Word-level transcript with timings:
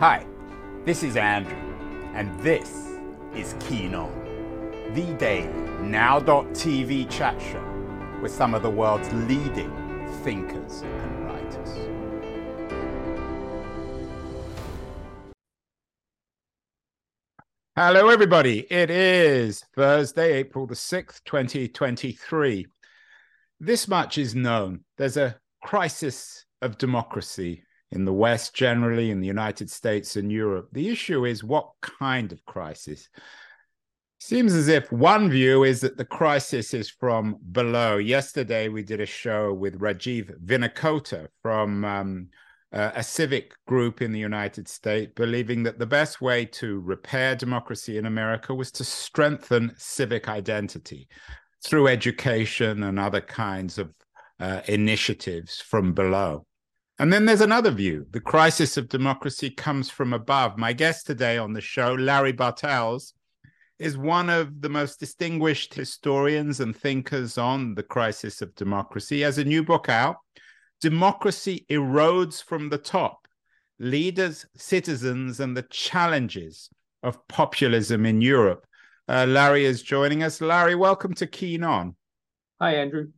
Hi, 0.00 0.24
this 0.84 1.02
is 1.02 1.16
Andrew, 1.16 1.58
and 2.14 2.38
this 2.38 2.86
is 3.34 3.56
Keen 3.58 3.96
On, 3.96 4.12
the 4.94 5.12
daily 5.14 5.48
now.tv 5.80 7.10
chat 7.10 7.42
show 7.42 8.20
with 8.22 8.30
some 8.30 8.54
of 8.54 8.62
the 8.62 8.70
world's 8.70 9.12
leading 9.12 9.72
thinkers 10.22 10.82
and 10.82 11.24
writers. 11.26 11.68
Hello, 17.74 18.08
everybody. 18.08 18.68
It 18.70 18.90
is 18.90 19.64
Thursday, 19.74 20.34
April 20.34 20.68
the 20.68 20.76
6th, 20.76 21.24
2023. 21.24 22.68
This 23.58 23.88
much 23.88 24.16
is 24.16 24.36
known. 24.36 24.84
There's 24.96 25.16
a 25.16 25.40
crisis 25.60 26.44
of 26.62 26.78
democracy 26.78 27.64
in 27.90 28.04
the 28.04 28.12
West 28.12 28.54
generally, 28.54 29.10
in 29.10 29.20
the 29.20 29.26
United 29.26 29.70
States 29.70 30.16
and 30.16 30.30
Europe. 30.30 30.68
The 30.72 30.88
issue 30.88 31.24
is 31.24 31.42
what 31.42 31.70
kind 31.80 32.32
of 32.32 32.44
crisis? 32.44 33.08
Seems 34.20 34.52
as 34.52 34.68
if 34.68 34.90
one 34.90 35.30
view 35.30 35.62
is 35.62 35.80
that 35.82 35.96
the 35.96 36.04
crisis 36.04 36.74
is 36.74 36.90
from 36.90 37.36
below. 37.52 37.98
Yesterday, 37.98 38.68
we 38.68 38.82
did 38.82 39.00
a 39.00 39.06
show 39.06 39.54
with 39.54 39.78
Rajiv 39.78 40.36
Vinnakota 40.44 41.28
from 41.40 41.84
um, 41.84 42.28
uh, 42.72 42.90
a 42.96 43.02
civic 43.02 43.54
group 43.66 44.02
in 44.02 44.12
the 44.12 44.18
United 44.18 44.68
States, 44.68 45.12
believing 45.14 45.62
that 45.62 45.78
the 45.78 45.86
best 45.86 46.20
way 46.20 46.44
to 46.44 46.80
repair 46.80 47.36
democracy 47.36 47.96
in 47.96 48.06
America 48.06 48.52
was 48.52 48.72
to 48.72 48.84
strengthen 48.84 49.72
civic 49.78 50.28
identity 50.28 51.08
through 51.64 51.86
education 51.86 52.82
and 52.82 52.98
other 52.98 53.20
kinds 53.20 53.78
of 53.78 53.94
uh, 54.40 54.60
initiatives 54.66 55.60
from 55.60 55.92
below. 55.92 56.44
And 57.00 57.12
then 57.12 57.26
there's 57.26 57.40
another 57.40 57.70
view. 57.70 58.06
The 58.10 58.20
crisis 58.20 58.76
of 58.76 58.88
democracy 58.88 59.50
comes 59.50 59.88
from 59.88 60.12
above. 60.12 60.58
My 60.58 60.72
guest 60.72 61.06
today 61.06 61.38
on 61.38 61.52
the 61.52 61.60
show, 61.60 61.94
Larry 61.94 62.32
Bartels, 62.32 63.14
is 63.78 63.96
one 63.96 64.28
of 64.28 64.60
the 64.60 64.68
most 64.68 64.98
distinguished 64.98 65.74
historians 65.74 66.58
and 66.58 66.76
thinkers 66.76 67.38
on 67.38 67.76
the 67.76 67.84
crisis 67.84 68.42
of 68.42 68.52
democracy. 68.56 69.16
He 69.16 69.22
has 69.22 69.38
a 69.38 69.44
new 69.44 69.62
book 69.62 69.88
out, 69.88 70.16
Democracy 70.80 71.64
Erodes 71.70 72.42
from 72.42 72.68
the 72.68 72.78
Top 72.78 73.28
Leaders, 73.78 74.46
Citizens, 74.56 75.38
and 75.38 75.56
the 75.56 75.66
Challenges 75.70 76.68
of 77.04 77.26
Populism 77.28 78.06
in 78.06 78.20
Europe. 78.20 78.66
Uh, 79.08 79.24
Larry 79.28 79.64
is 79.64 79.82
joining 79.82 80.24
us. 80.24 80.40
Larry, 80.40 80.74
welcome 80.74 81.14
to 81.14 81.28
Keen 81.28 81.62
On. 81.62 81.94
Hi, 82.60 82.74
Andrew. 82.74 83.12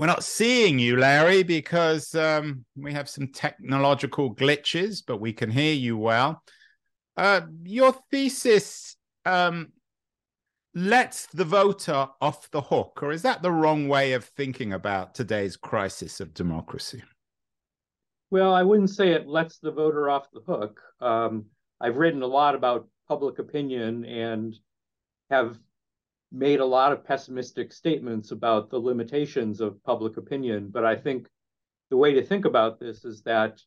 We're 0.00 0.06
not 0.06 0.24
seeing 0.24 0.78
you, 0.78 0.96
Larry, 0.96 1.42
because 1.42 2.14
um, 2.14 2.64
we 2.74 2.90
have 2.94 3.06
some 3.06 3.28
technological 3.28 4.34
glitches, 4.34 5.02
but 5.06 5.20
we 5.20 5.34
can 5.34 5.50
hear 5.50 5.74
you 5.74 5.98
well. 5.98 6.42
Uh, 7.18 7.42
your 7.64 7.94
thesis 8.10 8.96
um, 9.26 9.72
lets 10.74 11.26
the 11.26 11.44
voter 11.44 12.06
off 12.18 12.50
the 12.50 12.62
hook, 12.62 13.00
or 13.02 13.12
is 13.12 13.20
that 13.20 13.42
the 13.42 13.52
wrong 13.52 13.88
way 13.88 14.14
of 14.14 14.24
thinking 14.24 14.72
about 14.72 15.14
today's 15.14 15.58
crisis 15.58 16.18
of 16.18 16.32
democracy? 16.32 17.02
Well, 18.30 18.54
I 18.54 18.62
wouldn't 18.62 18.88
say 18.88 19.10
it 19.10 19.28
lets 19.28 19.58
the 19.58 19.70
voter 19.70 20.08
off 20.08 20.30
the 20.32 20.40
hook. 20.40 20.80
Um, 21.02 21.44
I've 21.78 21.98
written 21.98 22.22
a 22.22 22.26
lot 22.26 22.54
about 22.54 22.88
public 23.06 23.38
opinion 23.38 24.06
and 24.06 24.56
have 25.28 25.58
made 26.32 26.60
a 26.60 26.64
lot 26.64 26.92
of 26.92 27.04
pessimistic 27.04 27.72
statements 27.72 28.30
about 28.30 28.70
the 28.70 28.78
limitations 28.78 29.60
of 29.60 29.82
public 29.82 30.16
opinion. 30.16 30.68
But 30.70 30.84
I 30.84 30.96
think 30.96 31.28
the 31.90 31.96
way 31.96 32.14
to 32.14 32.24
think 32.24 32.44
about 32.44 32.78
this 32.78 33.04
is 33.04 33.22
that 33.22 33.60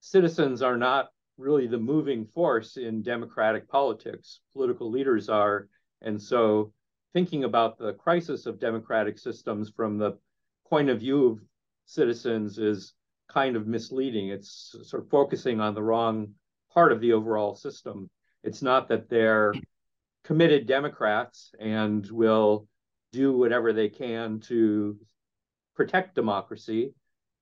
citizens 0.00 0.62
are 0.62 0.76
not 0.76 1.08
really 1.38 1.66
the 1.66 1.78
moving 1.78 2.26
force 2.26 2.76
in 2.76 3.02
democratic 3.02 3.68
politics. 3.68 4.40
Political 4.52 4.90
leaders 4.90 5.28
are. 5.28 5.68
And 6.02 6.20
so 6.20 6.72
thinking 7.12 7.44
about 7.44 7.78
the 7.78 7.94
crisis 7.94 8.46
of 8.46 8.60
democratic 8.60 9.18
systems 9.18 9.70
from 9.74 9.98
the 9.98 10.18
point 10.68 10.90
of 10.90 11.00
view 11.00 11.26
of 11.26 11.38
citizens 11.86 12.58
is 12.58 12.94
kind 13.28 13.56
of 13.56 13.66
misleading. 13.66 14.28
It's 14.28 14.76
sort 14.84 15.02
of 15.02 15.10
focusing 15.10 15.60
on 15.60 15.74
the 15.74 15.82
wrong 15.82 16.34
part 16.72 16.92
of 16.92 17.00
the 17.00 17.12
overall 17.12 17.54
system. 17.54 18.10
It's 18.42 18.62
not 18.62 18.88
that 18.88 19.08
they're 19.08 19.54
committed 20.26 20.66
Democrats 20.66 21.52
and 21.60 22.04
will 22.10 22.66
do 23.12 23.32
whatever 23.38 23.72
they 23.72 23.88
can 23.88 24.40
to 24.40 24.98
protect 25.76 26.16
democracy. 26.16 26.92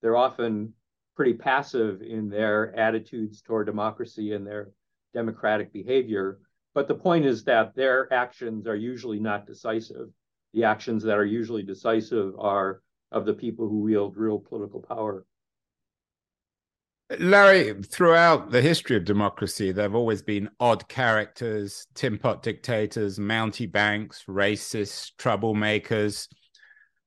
They're 0.02 0.18
often 0.18 0.74
pretty 1.16 1.32
passive 1.32 2.02
in 2.02 2.28
their 2.28 2.76
attitudes 2.78 3.40
toward 3.40 3.66
democracy 3.66 4.34
and 4.34 4.46
their 4.46 4.70
democratic 5.14 5.72
behavior. 5.72 6.40
But 6.74 6.86
the 6.86 6.94
point 6.94 7.24
is 7.24 7.42
that 7.44 7.74
their 7.74 8.12
actions 8.12 8.66
are 8.66 8.76
usually 8.76 9.18
not 9.18 9.46
decisive. 9.46 10.08
The 10.52 10.64
actions 10.64 11.02
that 11.04 11.16
are 11.16 11.24
usually 11.24 11.62
decisive 11.62 12.34
are 12.38 12.82
of 13.10 13.24
the 13.24 13.32
people 13.32 13.66
who 13.66 13.80
wield 13.80 14.18
real 14.18 14.38
political 14.38 14.82
power. 14.82 15.24
Larry, 17.18 17.74
throughout 17.82 18.50
the 18.50 18.62
history 18.62 18.96
of 18.96 19.04
democracy, 19.04 19.72
there 19.72 19.84
have 19.84 19.94
always 19.94 20.22
been 20.22 20.50
odd 20.60 20.88
characters, 20.88 21.86
tin 21.94 22.18
pot 22.18 22.42
dictators, 22.42 23.18
mountebanks, 23.18 24.24
racists, 24.28 25.10
troublemakers, 25.18 26.28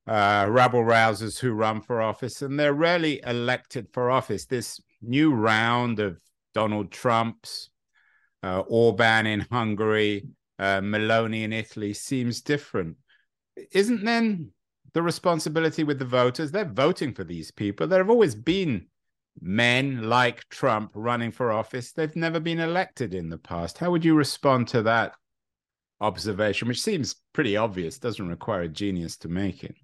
uh, 0.08 0.46
rabble 0.50 0.84
rousers 0.84 1.40
who 1.40 1.52
run 1.54 1.82
for 1.82 2.02
office, 2.02 2.42
and 2.42 2.60
they're 2.60 2.74
rarely 2.74 3.22
elected 3.26 3.88
for 3.94 4.10
office. 4.10 4.46
This 4.46 4.80
new 5.02 5.34
round 5.34 6.00
of 6.00 6.20
Donald 6.54 6.92
Trump's, 6.92 7.70
uh, 8.44 8.60
Orban 8.68 9.26
in 9.26 9.42
Hungary, 9.52 10.28
uh, 10.60 10.82
Meloni 10.82 11.44
in 11.44 11.54
Italy 11.54 11.94
seems 11.94 12.42
different. 12.42 12.98
Isn't 13.72 14.04
then 14.04 14.52
the 14.94 15.02
responsibility 15.02 15.84
with 15.84 16.00
the 16.00 16.06
voters? 16.06 16.52
They're 16.52 16.66
voting 16.66 17.14
for 17.14 17.24
these 17.24 17.52
people. 17.52 17.88
There 17.88 18.00
have 18.00 18.10
always 18.10 18.36
been 18.36 18.88
men 19.42 20.10
like 20.10 20.48
Trump 20.50 20.92
running 20.94 21.32
for 21.32 21.52
office, 21.52 21.92
they've 21.92 22.16
never 22.16 22.40
been 22.40 22.60
elected 22.60 23.14
in 23.14 23.30
the 23.30 23.38
past. 23.38 23.78
How 23.78 23.92
would 23.92 24.06
you 24.06 24.16
respond 24.16 24.68
to 24.70 24.82
that 24.84 25.14
observation, 26.02 26.68
which 26.68 26.82
seems 26.82 27.16
pretty 27.34 27.58
obvious, 27.58 28.00
doesn't 28.00 28.28
require 28.28 28.64
a 28.64 28.70
genius 28.70 29.18
to 29.18 29.28
make 29.28 29.64
it? 29.64 29.76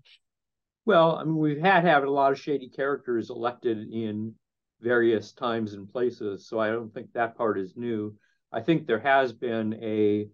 Well, 0.85 1.15
I 1.15 1.23
mean, 1.23 1.37
we've 1.37 1.61
had 1.61 1.85
had 1.85 2.03
a 2.03 2.11
lot 2.11 2.31
of 2.31 2.39
shady 2.39 2.69
characters 2.69 3.29
elected 3.29 3.77
in 3.91 4.33
various 4.81 5.31
times 5.31 5.73
and 5.73 5.89
places, 5.89 6.47
so 6.47 6.59
I 6.59 6.69
don't 6.69 6.93
think 6.93 7.13
that 7.13 7.37
part 7.37 7.57
is 7.57 7.77
new. 7.77 8.15
I 8.51 8.59
think 8.59 8.85
there 8.85 8.99
has 8.99 9.31
been 9.31 9.73
a 9.81 10.27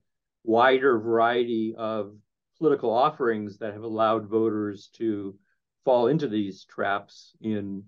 wider 0.43 0.99
variety 0.99 1.75
of 1.77 2.15
political 2.57 2.91
offerings 2.91 3.59
that 3.59 3.73
have 3.73 3.83
allowed 3.83 4.27
voters 4.27 4.89
to 4.93 5.35
fall 5.85 6.07
into 6.07 6.27
these 6.27 6.65
traps 6.65 7.33
in 7.41 7.83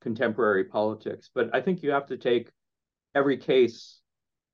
contemporary 0.00 0.64
politics. 0.64 1.30
But 1.34 1.54
I 1.54 1.60
think 1.60 1.82
you 1.82 1.90
have 1.90 2.06
to 2.06 2.16
take 2.16 2.50
every 3.14 3.36
case 3.36 4.00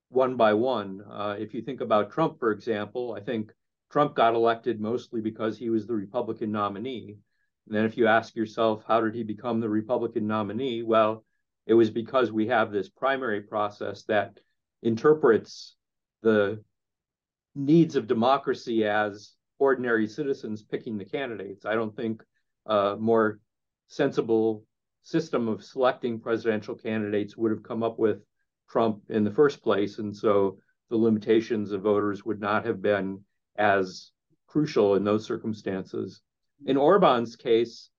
one 0.09 0.37
by 0.37 0.55
one. 0.55 1.03
Uh, 1.11 1.37
if 1.39 1.55
you 1.55 1.63
think 1.63 1.81
about 1.81 2.13
Trump, 2.13 2.39
for 2.39 2.51
example, 2.51 3.15
I 3.15 3.21
think 3.21 3.53
Trump 3.91 4.15
got 4.15 4.35
elected 4.35 4.81
mostly 4.81 5.21
because 5.21 5.59
he 5.59 5.71
was 5.71 5.87
the 5.87 5.95
Republican 5.95 6.53
nominee. 6.53 7.19
And 7.67 7.77
then 7.77 7.85
if 7.85 7.97
you 7.97 8.07
ask 8.07 8.35
yourself, 8.35 8.85
how 8.87 9.01
did 9.01 9.15
he 9.15 9.23
become 9.23 9.61
the 9.61 9.69
Republican 9.69 10.27
nominee? 10.27 10.83
Well, 10.83 11.25
it 11.67 11.75
was 11.75 11.91
because 11.91 12.33
we 12.33 12.49
have 12.49 12.73
this 12.73 12.89
primary 12.89 13.43
process 13.43 14.03
that 14.05 14.41
interprets 14.83 15.77
the 16.23 16.63
needs 17.55 17.97
of 17.97 18.07
democracy 18.07 18.85
as 18.85 19.35
ordinary 19.59 20.09
citizens 20.09 20.63
picking 20.63 20.99
the 20.99 21.05
candidates. 21.05 21.65
I 21.65 21.75
don't 21.75 21.95
think 21.95 22.23
a 22.67 22.97
more 22.99 23.39
sensible 23.89 24.65
system 25.03 25.49
of 25.49 25.65
selecting 25.65 26.21
presidential 26.21 26.75
candidates 26.75 27.37
would 27.37 27.51
have 27.51 27.63
come 27.63 27.83
up 27.83 27.99
with 27.99 28.23
Trump 28.69 29.03
in 29.09 29.25
the 29.25 29.31
first 29.31 29.63
place. 29.63 29.99
And 29.99 30.17
so 30.17 30.59
the 30.91 30.97
limitations 30.97 31.73
of 31.73 31.83
voters 31.83 32.25
would 32.25 32.41
not 32.41 32.65
have 32.65 32.81
been 32.81 33.21
as 33.57 34.13
crucial 34.47 34.95
in 34.95 35.05
those 35.05 35.25
circumstances. 35.25 36.21
In 36.67 36.77
Orban's 36.77 37.37
case, 37.37 37.91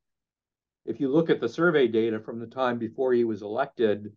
if 0.85 0.99
you 0.99 1.09
look 1.09 1.29
at 1.29 1.39
the 1.39 1.49
survey 1.49 1.87
data 1.87 2.19
from 2.19 2.39
the 2.39 2.47
time 2.47 2.77
before 2.77 3.13
he 3.13 3.23
was 3.23 3.41
elected, 3.41 4.11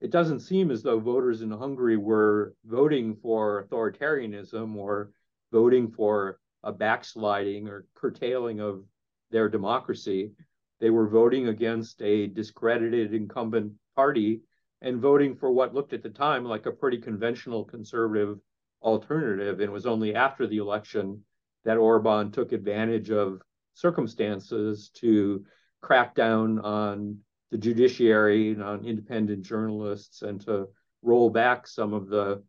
it 0.00 0.10
doesn't 0.10 0.40
seem 0.40 0.70
as 0.70 0.82
though 0.82 0.98
voters 0.98 1.42
in 1.42 1.50
Hungary 1.50 1.96
were 1.96 2.54
voting 2.64 3.16
for 3.16 3.64
authoritarianism 3.64 4.74
or 4.76 5.10
voting 5.52 5.90
for 5.90 6.38
a 6.62 6.72
backsliding 6.72 7.68
or 7.68 7.86
curtailing 7.94 8.60
of 8.60 8.84
their 9.30 9.48
democracy. 9.48 10.32
They 10.80 10.90
were 10.90 11.08
voting 11.08 11.48
against 11.48 12.00
a 12.02 12.26
discredited 12.26 13.14
incumbent 13.14 13.74
party 13.94 14.42
and 14.82 15.00
voting 15.00 15.36
for 15.36 15.52
what 15.52 15.74
looked 15.74 15.92
at 15.92 16.02
the 16.02 16.10
time 16.10 16.44
like 16.44 16.66
a 16.66 16.72
pretty 16.72 16.98
conventional 16.98 17.64
conservative 17.64 18.38
alternative. 18.82 19.60
And 19.60 19.68
it 19.68 19.72
was 19.72 19.86
only 19.86 20.14
after 20.14 20.46
the 20.46 20.56
election 20.56 21.22
that 21.64 21.76
Orban 21.76 22.32
took 22.32 22.52
advantage 22.52 23.10
of 23.10 23.42
circumstances 23.74 24.90
to 24.94 25.44
crack 25.82 26.14
down 26.14 26.58
on 26.60 27.18
the 27.50 27.58
judiciary 27.58 28.52
and 28.52 28.62
on 28.62 28.84
independent 28.84 29.42
journalists 29.42 30.22
and 30.22 30.40
to 30.42 30.68
roll 31.02 31.30
back 31.30 31.66
some 31.66 31.92
of 31.92 32.08
the 32.08 32.42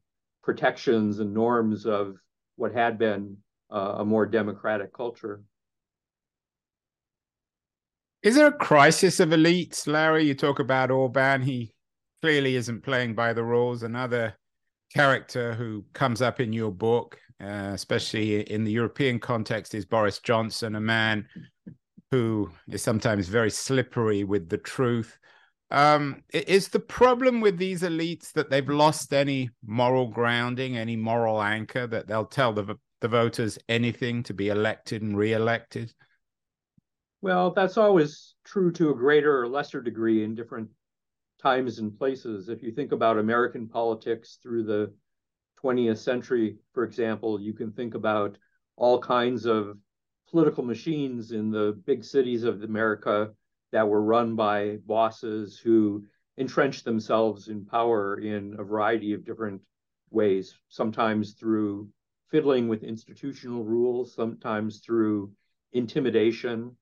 protections 0.44 1.20
and 1.20 1.34
norms 1.34 1.86
of 1.86 2.18
what 2.56 2.74
had 2.74 2.98
been 2.98 3.38
uh, 3.72 3.96
a 3.98 4.06
more 4.06 4.26
democratic 4.26 4.94
culture. 4.94 5.42
Is 8.24 8.36
there 8.36 8.48
a 8.48 8.52
crisis 8.52 9.20
of 9.20 9.30
elites, 9.30 9.88
Larry? 9.88 10.26
You 10.26 10.36
talk 10.36 10.60
about 10.60 10.92
Orban. 10.92 11.42
He 11.42 11.74
clearly 12.22 12.56
isn't 12.56 12.84
playing 12.84 13.16
by 13.16 13.34
the 13.34 13.44
rules. 13.44 13.82
Another 13.82 14.36
character 14.94 15.56
who 15.56 15.84
comes 15.94 16.22
up 16.22 16.40
in 16.40 16.54
your 16.54 16.72
book, 16.72 17.18
uh, 17.42 17.72
especially 17.74 18.42
in 18.42 18.64
the 18.64 18.72
European 18.72 19.20
context, 19.20 19.74
is 19.74 19.86
Boris 19.86 20.20
Johnson, 20.20 20.76
a 20.76 20.82
man 20.82 21.26
who 22.12 22.52
is 22.70 22.84
sometimes 22.84 23.28
very 23.28 23.50
slippery 23.50 24.24
with 24.24 24.50
the 24.50 24.60
truth. 24.60 25.18
Um, 25.72 26.22
is 26.32 26.68
the 26.68 26.80
problem 26.80 27.42
with 27.42 27.58
these 27.58 27.82
elites 27.82 28.34
that 28.34 28.52
they've 28.52 28.70
lost 28.70 29.14
any 29.14 29.50
moral 29.66 30.08
grounding, 30.08 30.78
any 30.78 30.96
moral 30.96 31.42
anchor, 31.42 31.88
that 31.88 32.08
they'll 32.08 32.26
tell 32.26 32.54
the, 32.54 32.76
the 33.00 33.08
voters 33.08 33.58
anything 33.68 34.22
to 34.24 34.34
be 34.36 34.50
elected 34.50 35.02
and 35.02 35.18
re-elected? 35.18 35.92
Well, 37.22 37.52
that's 37.52 37.78
always 37.78 38.34
true 38.44 38.72
to 38.74 38.90
a 38.90 38.96
greater 38.96 39.42
or 39.42 39.48
lesser 39.48 39.80
degree 39.80 40.24
in 40.24 40.34
different 40.34 40.70
times 41.40 41.78
and 41.78 41.96
places. 41.96 42.50
If 42.50 42.64
you 42.64 42.72
think 42.72 42.92
about 42.92 43.20
American 43.20 43.68
politics 43.68 44.40
through 44.42 44.64
the 44.64 44.94
20th 45.56 46.00
century, 46.00 46.58
for 46.74 46.84
example, 46.84 47.40
you 47.40 47.54
can 47.54 47.72
think 47.72 47.94
about 47.94 48.38
all 48.76 49.00
kinds 49.00 49.46
of 49.46 49.78
political 50.30 50.64
machines 50.64 51.32
in 51.32 51.52
the 51.52 51.80
big 51.86 52.04
cities 52.04 52.44
of 52.44 52.64
America 52.64 53.32
that 53.72 53.88
were 53.88 54.02
run 54.02 54.36
by 54.36 54.78
bosses 54.88 55.60
who 55.60 56.04
entrenched 56.38 56.86
themselves 56.86 57.50
in 57.50 57.66
power 57.66 58.20
in 58.20 58.56
a 58.58 58.64
variety 58.64 59.14
of 59.14 59.26
different 59.26 59.62
ways, 60.10 60.58
sometimes 60.70 61.34
through 61.34 61.88
fiddling 62.30 62.68
with 62.68 62.84
institutional 62.84 63.64
rules, 63.64 64.16
sometimes 64.16 64.80
through 64.80 65.32
intimidation. 65.74 66.76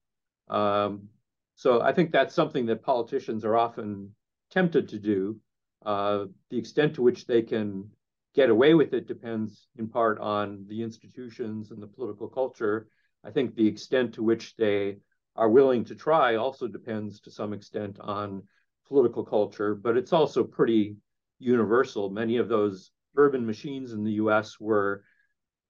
Um, 0.50 1.10
so 1.56 1.82
I 1.82 1.92
think 1.92 2.12
that's 2.12 2.34
something 2.34 2.66
that 2.68 2.84
politicians 2.84 3.44
are 3.46 3.58
often 3.58 4.16
tempted 4.52 4.90
to 4.90 5.00
do. 5.00 5.38
Uh, 5.86 6.26
the 6.50 6.58
extent 6.58 6.96
to 6.96 7.02
which 7.02 7.26
they 7.26 7.42
can 7.42 7.90
get 8.36 8.50
away 8.50 8.74
with 8.74 8.94
it 8.94 9.08
depends 9.08 9.68
in 9.78 9.88
part 9.88 10.20
on 10.20 10.66
the 10.68 10.82
institutions 10.82 11.72
and 11.72 11.82
the 11.82 11.88
political 11.88 12.28
culture. 12.28 12.88
I 13.24 13.32
think 13.32 13.56
the 13.56 13.68
extent 13.68 14.14
to 14.14 14.24
which 14.24 14.56
they 14.56 14.98
are 15.36 15.50
willing 15.50 15.86
to 15.86 15.96
try 15.96 16.36
also 16.36 16.68
depends 16.68 17.20
to 17.22 17.32
some 17.32 17.54
extent 17.54 18.00
on 18.00 18.44
political 18.88 19.24
culture, 19.24 19.76
but 19.76 19.98
it's 19.98 20.14
also 20.14 20.44
pretty 20.44 20.96
universal. 21.40 22.10
Many 22.10 22.38
of 22.38 22.50
those 22.50 22.92
urban 23.16 23.46
machines 23.46 23.94
in 23.94 24.04
the 24.04 24.14
US 24.14 24.60
were 24.60 25.04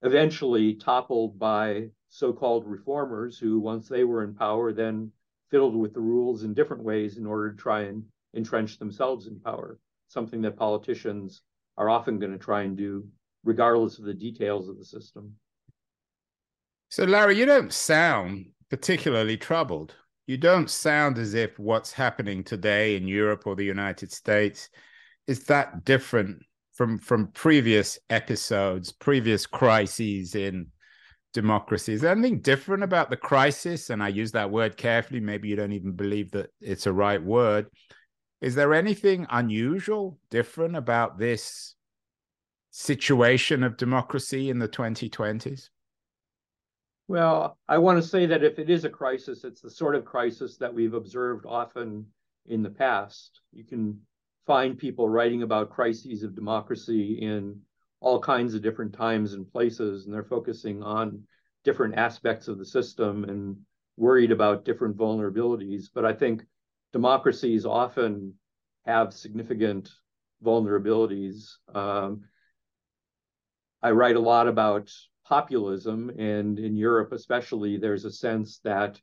eventually 0.02 0.76
toppled 0.76 1.38
by 1.38 1.90
so 2.10 2.34
called 2.34 2.66
reformers 2.66 3.38
who, 3.38 3.60
once 3.60 3.88
they 3.88 4.04
were 4.04 4.24
in 4.24 4.34
power, 4.34 4.74
then 4.74 5.12
fiddled 5.50 5.76
with 5.76 5.94
the 5.94 6.00
rules 6.00 6.44
in 6.44 6.54
different 6.54 6.84
ways 6.84 7.18
in 7.18 7.26
order 7.26 7.52
to 7.52 7.58
try 7.58 7.82
and 7.82 8.04
entrench 8.36 8.78
themselves 8.78 9.28
in 9.28 9.40
power, 9.40 9.80
something 10.08 10.42
that 10.42 10.58
politicians 10.58 11.42
are 11.78 11.90
often 11.90 12.20
going 12.20 12.32
to 12.32 12.38
try 12.38 12.64
and 12.64 12.78
do, 12.78 13.08
regardless 13.44 14.00
of 14.00 14.06
the 14.06 14.14
details 14.14 14.70
of 14.70 14.78
the 14.78 14.86
system. 14.86 15.34
So, 16.90 17.06
Larry, 17.06 17.38
you 17.38 17.46
don't 17.46 17.72
sound 17.72 18.48
particularly 18.70 19.38
troubled. 19.38 19.96
You 20.28 20.38
don't 20.38 20.70
sound 20.70 21.18
as 21.18 21.34
if 21.34 21.58
what's 21.58 21.92
happening 21.92 22.44
today 22.44 22.96
in 22.96 23.08
Europe 23.08 23.44
or 23.46 23.56
the 23.56 23.64
United 23.64 24.12
States 24.12 24.70
is 25.28 25.44
that 25.46 25.86
different 25.86 26.42
from 26.74 26.98
from 26.98 27.28
previous 27.34 28.00
episodes, 28.10 28.92
previous 28.92 29.46
crises 29.46 30.36
in 30.36 30.68
democracy. 31.34 31.94
Is 31.94 32.04
anything 32.04 32.40
different 32.42 32.84
about 32.84 33.10
the 33.10 33.18
crisis? 33.18 33.90
And 33.90 34.04
I 34.04 34.10
use 34.10 34.31
that 34.31 34.52
word 34.52 34.78
carefully. 34.78 35.20
Maybe 35.20 35.50
you 35.50 35.56
don't 35.56 35.74
even 35.74 35.94
believe 35.94 36.31
that 36.31 36.50
it's 36.62 36.88
a 36.88 36.94
right 36.94 37.22
word. 37.22 37.68
Is 38.42 38.56
there 38.56 38.74
anything 38.74 39.28
unusual, 39.30 40.18
different 40.30 40.76
about 40.76 41.18
this 41.20 41.76
situation 42.72 43.64
of 43.64 43.78
democracy 43.78 44.50
in 44.50 44.60
the 44.60 44.70
2020s? 44.70 45.70
Well, 47.08 47.58
I 47.68 47.80
want 47.80 48.02
to 48.02 48.08
say 48.08 48.28
that 48.28 48.44
if 48.44 48.60
it 48.60 48.70
is 48.70 48.86
a 48.86 48.90
crisis, 48.90 49.44
it's 49.44 49.62
the 49.62 49.70
sort 49.72 49.96
of 49.96 50.06
crisis 50.06 50.58
that 50.58 50.74
we've 50.74 50.94
observed 50.94 51.46
often 51.48 52.06
in 52.46 52.62
the 52.62 52.70
past. 52.70 53.42
You 53.52 53.64
can 53.64 54.00
find 54.46 54.78
people 54.78 55.10
writing 55.10 55.42
about 55.42 55.72
crises 55.72 56.24
of 56.24 56.36
democracy 56.36 57.20
in 57.22 57.60
all 58.01 58.19
kinds 58.19 58.54
of 58.54 58.62
different 58.62 58.94
times 58.94 59.34
and 59.34 59.51
places, 59.51 60.06
and 60.06 60.13
they're 60.13 60.24
focusing 60.24 60.81
on 60.84 61.24
different 61.63 61.96
aspects 61.96 62.48
of 62.48 62.57
the 62.57 62.66
system 62.66 63.25
and 63.25 63.57
worried 63.98 64.31
about 64.31 64.63
different 64.63 64.96
vulnerabilities. 64.96 65.90
But 65.94 66.06
I 66.06 66.13
think 66.13 66.46
democracies 66.94 67.66
often 67.66 68.34
have 68.86 69.13
significant 69.13 69.90
vulnerabilities. 70.44 71.51
Um, 71.74 72.22
I 73.81 73.92
write 73.92 74.16
a 74.16 74.22
lot 74.22 74.48
about 74.48 74.90
populism, 75.25 76.10
and 76.18 76.57
in 76.57 76.75
Europe 76.75 77.12
especially, 77.12 77.78
there's 77.78 78.06
a 78.06 78.12
sense 78.12 78.60
that 78.63 79.00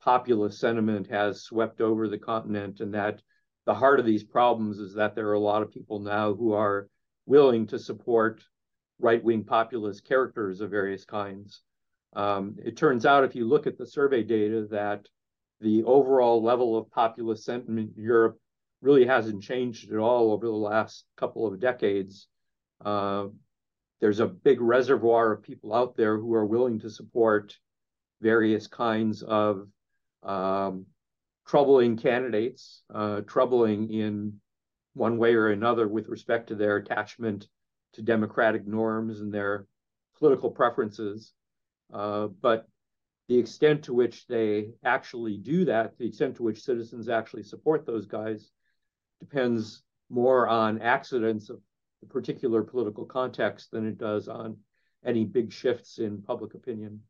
populist 0.00 0.60
sentiment 0.60 1.08
has 1.08 1.42
swept 1.42 1.80
over 1.80 2.08
the 2.08 2.18
continent, 2.18 2.80
and 2.80 2.94
that 2.94 3.20
the 3.66 3.74
heart 3.74 3.98
of 3.98 4.06
these 4.06 4.22
problems 4.22 4.78
is 4.78 4.94
that 4.94 5.16
there 5.16 5.28
are 5.28 5.34
a 5.34 5.40
lot 5.40 5.62
of 5.62 5.72
people 5.72 5.98
now 5.98 6.32
who 6.32 6.52
are 6.52 6.88
willing 7.26 7.66
to 7.66 7.78
support 7.78 8.42
right-wing 8.98 9.44
populist 9.44 10.06
characters 10.06 10.60
of 10.60 10.70
various 10.70 11.04
kinds. 11.04 11.62
Um, 12.14 12.56
it 12.64 12.76
turns 12.76 13.04
out, 13.04 13.24
if 13.24 13.34
you 13.34 13.46
look 13.46 13.66
at 13.66 13.76
the 13.76 13.86
survey 13.86 14.22
data, 14.22 14.66
that 14.70 15.06
the 15.60 15.82
overall 15.84 16.42
level 16.42 16.76
of 16.76 16.90
populist 16.90 17.44
sentiment 17.44 17.92
in 17.96 18.02
Europe 18.02 18.38
really 18.80 19.06
hasn't 19.06 19.42
changed 19.42 19.90
at 19.92 19.98
all 19.98 20.32
over 20.32 20.46
the 20.46 20.52
last 20.52 21.04
couple 21.16 21.46
of 21.46 21.60
decades. 21.60 22.28
Uh, 22.84 23.26
there's 24.00 24.20
a 24.20 24.26
big 24.26 24.60
reservoir 24.60 25.32
of 25.32 25.42
people 25.42 25.74
out 25.74 25.96
there 25.96 26.18
who 26.18 26.32
are 26.34 26.46
willing 26.46 26.78
to 26.80 26.90
support 26.90 27.56
various 28.20 28.66
kinds 28.66 29.22
of 29.22 29.66
um, 30.22 30.86
troubling 31.46 31.96
candidates, 31.96 32.82
uh, 32.94 33.20
troubling 33.22 33.92
in 33.92 34.40
one 34.96 35.18
way 35.18 35.34
or 35.34 35.48
another 35.48 35.86
with 35.86 36.08
respect 36.08 36.48
to 36.48 36.54
their 36.54 36.76
attachment 36.76 37.46
to 37.92 38.02
democratic 38.02 38.66
norms 38.66 39.20
and 39.20 39.32
their 39.32 39.66
political 40.18 40.50
preferences. 40.50 41.34
Uh, 41.92 42.28
but 42.40 42.66
the 43.28 43.38
extent 43.38 43.84
to 43.84 43.92
which 43.92 44.26
they 44.26 44.70
actually 44.84 45.36
do 45.36 45.66
that, 45.66 45.98
the 45.98 46.06
extent 46.06 46.36
to 46.36 46.42
which 46.42 46.62
citizens 46.62 47.10
actually 47.10 47.42
support 47.42 47.84
those 47.84 48.06
guys, 48.06 48.50
depends 49.20 49.82
more 50.08 50.48
on 50.48 50.80
accidents 50.80 51.50
of 51.50 51.60
the 52.00 52.06
particular 52.06 52.62
political 52.62 53.04
context 53.04 53.70
than 53.70 53.86
it 53.86 53.98
does 53.98 54.28
on 54.28 54.56
any 55.04 55.24
big 55.24 55.52
shifts 55.52 55.98
in 55.98 56.22
public 56.22 56.54
opinion. 56.54 57.00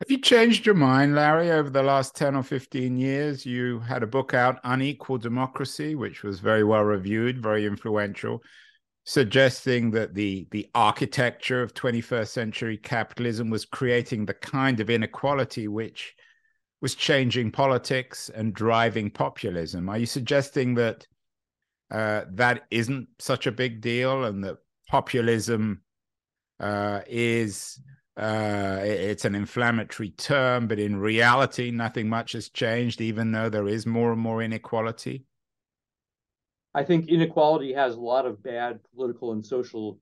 Have 0.00 0.10
you 0.10 0.18
changed 0.18 0.66
your 0.66 0.74
mind, 0.74 1.14
Larry, 1.14 1.52
over 1.52 1.70
the 1.70 1.82
last 1.82 2.16
10 2.16 2.34
or 2.34 2.42
15 2.42 2.96
years? 2.96 3.46
You 3.46 3.78
had 3.78 4.02
a 4.02 4.08
book 4.08 4.34
out, 4.34 4.58
Unequal 4.64 5.18
Democracy, 5.18 5.94
which 5.94 6.24
was 6.24 6.40
very 6.40 6.64
well 6.64 6.82
reviewed, 6.82 7.40
very 7.40 7.64
influential, 7.64 8.42
suggesting 9.04 9.92
that 9.92 10.12
the, 10.12 10.48
the 10.50 10.68
architecture 10.74 11.62
of 11.62 11.74
21st 11.74 12.28
century 12.28 12.76
capitalism 12.76 13.50
was 13.50 13.64
creating 13.64 14.26
the 14.26 14.34
kind 14.34 14.80
of 14.80 14.90
inequality 14.90 15.68
which 15.68 16.12
was 16.82 16.96
changing 16.96 17.52
politics 17.52 18.28
and 18.34 18.52
driving 18.52 19.12
populism. 19.12 19.88
Are 19.88 19.98
you 19.98 20.06
suggesting 20.06 20.74
that 20.74 21.06
uh, 21.92 22.22
that 22.32 22.64
isn't 22.72 23.06
such 23.20 23.46
a 23.46 23.52
big 23.52 23.80
deal 23.80 24.24
and 24.24 24.42
that 24.42 24.56
populism 24.88 25.82
uh, 26.58 27.02
is 27.06 27.78
uh, 28.16 28.78
it's 28.82 29.24
an 29.24 29.34
inflammatory 29.34 30.10
term, 30.10 30.68
but 30.68 30.78
in 30.78 30.96
reality, 30.96 31.70
nothing 31.70 32.08
much 32.08 32.32
has 32.32 32.48
changed, 32.48 33.00
even 33.00 33.32
though 33.32 33.48
there 33.48 33.66
is 33.66 33.86
more 33.86 34.12
and 34.12 34.20
more 34.20 34.42
inequality? 34.42 35.24
I 36.74 36.84
think 36.84 37.08
inequality 37.08 37.72
has 37.72 37.94
a 37.94 38.00
lot 38.00 38.26
of 38.26 38.42
bad 38.42 38.80
political 38.94 39.32
and 39.32 39.44
social 39.44 39.98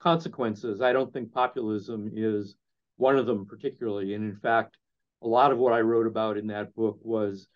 consequences. 0.00 0.80
I 0.80 0.92
don't 0.92 1.12
think 1.12 1.32
populism 1.32 2.10
is 2.14 2.56
one 2.96 3.16
of 3.16 3.26
them 3.26 3.46
particularly. 3.46 4.14
And 4.14 4.24
in 4.24 4.36
fact, 4.36 4.76
a 5.22 5.28
lot 5.28 5.50
of 5.50 5.58
what 5.58 5.72
I 5.72 5.80
wrote 5.80 6.06
about 6.06 6.36
in 6.36 6.46
that 6.48 6.74
book 6.74 6.98
was 7.02 7.48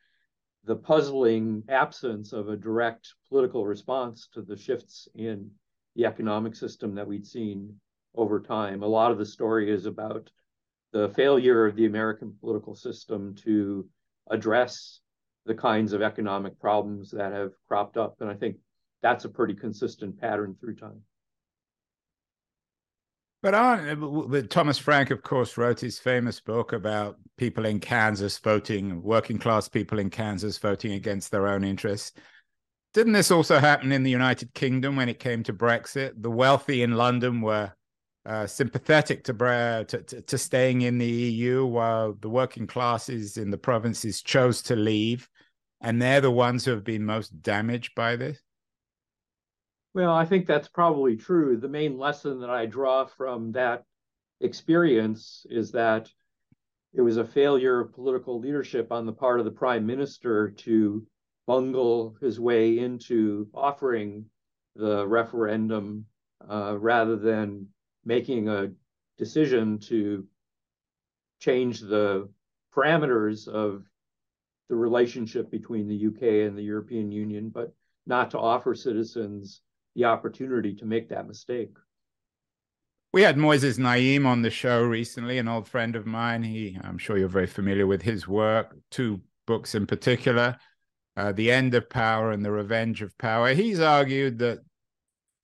the 0.64 0.76
puzzling 0.76 1.64
absence 1.68 2.32
of 2.32 2.48
a 2.48 2.56
direct 2.56 3.14
political 3.28 3.66
response 3.66 4.28
to 4.34 4.42
the 4.42 4.56
shifts 4.56 5.08
in 5.14 5.50
the 5.96 6.06
economic 6.06 6.54
system 6.54 6.94
that 6.94 7.06
we'd 7.06 7.26
seen 7.26 7.74
over 8.14 8.40
time. 8.40 8.82
A 8.82 8.86
lot 8.86 9.10
of 9.10 9.18
the 9.18 9.26
story 9.26 9.70
is 9.70 9.86
about 9.86 10.30
the 10.92 11.08
failure 11.10 11.66
of 11.66 11.76
the 11.76 11.86
American 11.86 12.34
political 12.40 12.74
system 12.74 13.34
to 13.44 13.88
address 14.30 15.00
the 15.46 15.54
kinds 15.54 15.92
of 15.92 16.02
economic 16.02 16.58
problems 16.60 17.10
that 17.10 17.32
have 17.32 17.52
cropped 17.66 17.96
up. 17.96 18.16
And 18.20 18.30
I 18.30 18.34
think 18.34 18.56
that's 19.02 19.24
a 19.24 19.28
pretty 19.28 19.54
consistent 19.54 20.20
pattern 20.20 20.54
through 20.60 20.76
time. 20.76 21.00
But 23.42 23.54
aren't, 23.54 24.50
Thomas 24.50 24.78
Frank, 24.78 25.10
of 25.10 25.22
course, 25.22 25.56
wrote 25.56 25.80
his 25.80 25.98
famous 25.98 26.38
book 26.38 26.72
about 26.72 27.16
people 27.36 27.64
in 27.64 27.80
Kansas 27.80 28.38
voting, 28.38 29.02
working 29.02 29.38
class 29.38 29.68
people 29.68 29.98
in 29.98 30.10
Kansas 30.10 30.58
voting 30.58 30.92
against 30.92 31.32
their 31.32 31.48
own 31.48 31.64
interests. 31.64 32.12
Didn't 32.94 33.14
this 33.14 33.32
also 33.32 33.58
happen 33.58 33.90
in 33.90 34.04
the 34.04 34.12
United 34.12 34.54
Kingdom 34.54 34.94
when 34.94 35.08
it 35.08 35.18
came 35.18 35.42
to 35.44 35.52
Brexit? 35.52 36.22
The 36.22 36.30
wealthy 36.30 36.84
in 36.84 36.92
London 36.92 37.40
were 37.40 37.72
uh, 38.24 38.46
sympathetic 38.46 39.24
to, 39.24 39.32
to, 39.32 40.02
to, 40.02 40.20
to 40.20 40.38
staying 40.38 40.82
in 40.82 40.98
the 40.98 41.06
EU, 41.06 41.66
while 41.66 42.14
the 42.20 42.28
working 42.28 42.66
classes 42.66 43.36
in 43.36 43.50
the 43.50 43.58
provinces 43.58 44.22
chose 44.22 44.62
to 44.62 44.76
leave, 44.76 45.28
and 45.80 46.00
they're 46.00 46.20
the 46.20 46.30
ones 46.30 46.64
who 46.64 46.70
have 46.70 46.84
been 46.84 47.04
most 47.04 47.42
damaged 47.42 47.94
by 47.94 48.16
this. 48.16 48.40
Well, 49.94 50.12
I 50.12 50.24
think 50.24 50.46
that's 50.46 50.68
probably 50.68 51.16
true. 51.16 51.56
The 51.56 51.68
main 51.68 51.98
lesson 51.98 52.40
that 52.40 52.50
I 52.50 52.66
draw 52.66 53.04
from 53.04 53.52
that 53.52 53.84
experience 54.40 55.44
is 55.50 55.72
that 55.72 56.10
it 56.94 57.00
was 57.00 57.16
a 57.16 57.24
failure 57.24 57.80
of 57.80 57.94
political 57.94 58.38
leadership 58.38 58.92
on 58.92 59.06
the 59.06 59.12
part 59.12 59.38
of 59.38 59.44
the 59.44 59.50
prime 59.50 59.86
minister 59.86 60.50
to 60.50 61.06
bungle 61.46 62.16
his 62.20 62.38
way 62.38 62.78
into 62.78 63.48
offering 63.54 64.26
the 64.76 65.06
referendum 65.06 66.06
uh, 66.48 66.76
rather 66.78 67.16
than 67.16 67.66
making 68.04 68.48
a 68.48 68.70
decision 69.18 69.78
to 69.78 70.26
change 71.40 71.80
the 71.80 72.28
parameters 72.74 73.48
of 73.48 73.84
the 74.68 74.76
relationship 74.76 75.50
between 75.50 75.88
the 75.88 76.06
UK 76.06 76.46
and 76.48 76.56
the 76.56 76.62
European 76.62 77.12
Union, 77.12 77.50
but 77.50 77.72
not 78.06 78.30
to 78.30 78.38
offer 78.38 78.74
citizens 78.74 79.60
the 79.94 80.04
opportunity 80.04 80.74
to 80.74 80.84
make 80.84 81.08
that 81.08 81.28
mistake. 81.28 81.76
We 83.12 83.22
had 83.22 83.36
Moises 83.36 83.78
Naim 83.78 84.24
on 84.24 84.40
the 84.40 84.50
show 84.50 84.82
recently, 84.82 85.36
an 85.36 85.46
old 85.46 85.68
friend 85.68 85.94
of 85.94 86.06
mine. 86.06 86.42
He, 86.42 86.78
I'm 86.82 86.96
sure 86.96 87.18
you're 87.18 87.28
very 87.28 87.46
familiar 87.46 87.86
with 87.86 88.00
his 88.00 88.26
work, 88.26 88.74
two 88.90 89.20
books 89.46 89.74
in 89.74 89.86
particular, 89.86 90.56
uh, 91.16 91.32
The 91.32 91.50
End 91.52 91.74
of 91.74 91.90
Power 91.90 92.30
and 92.30 92.42
The 92.42 92.50
Revenge 92.50 93.02
of 93.02 93.16
Power. 93.18 93.52
He's 93.52 93.80
argued 93.80 94.38
that, 94.38 94.60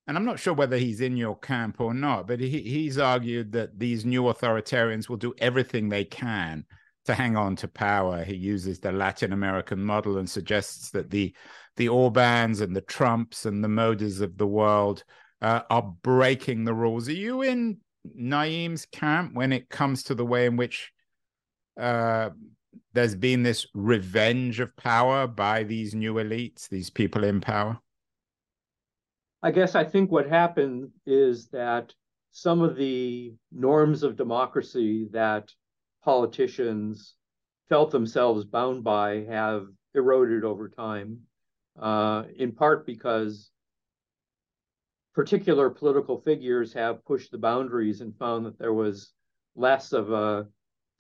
and 0.09 0.17
I'm 0.17 0.25
not 0.25 0.41
sure 0.41 0.55
whether 0.55 0.79
he's 0.79 1.03
in 1.03 1.19
your 1.19 1.37
camp 1.37 1.83
or 1.83 1.93
not, 1.93 2.27
but 2.27 2.41
he, 2.41 2.63
he's 2.63 2.97
argued 2.97 3.53
that 3.53 3.79
these 3.79 4.07
new 4.07 4.23
authoritarians 4.23 5.09
will 5.09 5.19
do 5.19 5.35
everything 5.37 5.89
they 5.89 6.07
can 6.07 6.65
to 7.05 7.13
hang 7.13 7.37
on 7.37 7.57
to 7.57 7.69
power. 7.69 8.25
He 8.25 8.35
uses 8.35 8.81
the 8.81 8.91
Latin 8.91 9.35
American 9.35 9.85
model 9.85 10.17
and 10.17 10.29
suggests 10.29 10.91
that 10.91 11.11
the 11.11 11.35
the 11.77 11.89
Orbans 11.89 12.63
and 12.63 12.75
the 12.75 12.81
Trumps 12.81 13.45
and 13.45 13.63
the 13.63 13.69
Modis 13.69 14.23
of 14.23 14.37
the 14.39 14.47
world 14.47 15.05
uh, 15.43 15.61
are 15.71 15.95
breaking 16.03 16.65
the 16.65 16.75
rules. 16.75 17.09
Are 17.09 17.13
you 17.13 17.43
in 17.43 17.77
Naim's 18.15 18.87
camp 18.87 19.35
when 19.35 19.53
it 19.53 19.69
comes 19.69 20.05
to 20.05 20.15
the 20.15 20.27
way 20.27 20.47
in 20.47 20.57
which 20.57 20.91
uh, 21.79 22.31
there's 22.95 23.15
been 23.15 23.43
this 23.43 23.67
revenge 23.75 24.59
of 24.59 24.75
power 24.77 25.27
by 25.27 25.65
these 25.65 25.95
new 25.95 26.15
elites, 26.15 26.69
these 26.69 26.91
people 26.91 27.23
in 27.25 27.41
power? 27.41 27.79
I 29.43 29.53
guess 29.53 29.75
I 29.75 29.85
think 29.85 30.11
what 30.11 30.29
happened 30.29 30.91
is 31.07 31.49
that 31.49 31.95
some 32.33 32.61
of 32.61 32.77
the 32.77 33.35
norms 33.53 34.03
of 34.03 34.17
democracy 34.17 35.09
that 35.13 35.53
politicians 36.03 37.15
felt 37.69 37.91
themselves 37.91 38.45
bound 38.45 38.83
by 38.83 39.25
have 39.29 39.67
eroded 39.95 40.45
over 40.45 40.69
time 40.69 41.21
uh, 41.81 42.25
in 42.37 42.53
part 42.53 42.87
because 42.87 43.51
particular 45.15 45.71
political 45.71 46.21
figures 46.21 46.73
have 46.73 47.05
pushed 47.05 47.31
the 47.31 47.39
boundaries 47.39 48.01
and 48.01 48.17
found 48.17 48.47
that 48.47 48.59
there 48.59 48.73
was 48.73 49.13
less 49.55 49.93
of 49.93 50.13
a 50.13 50.47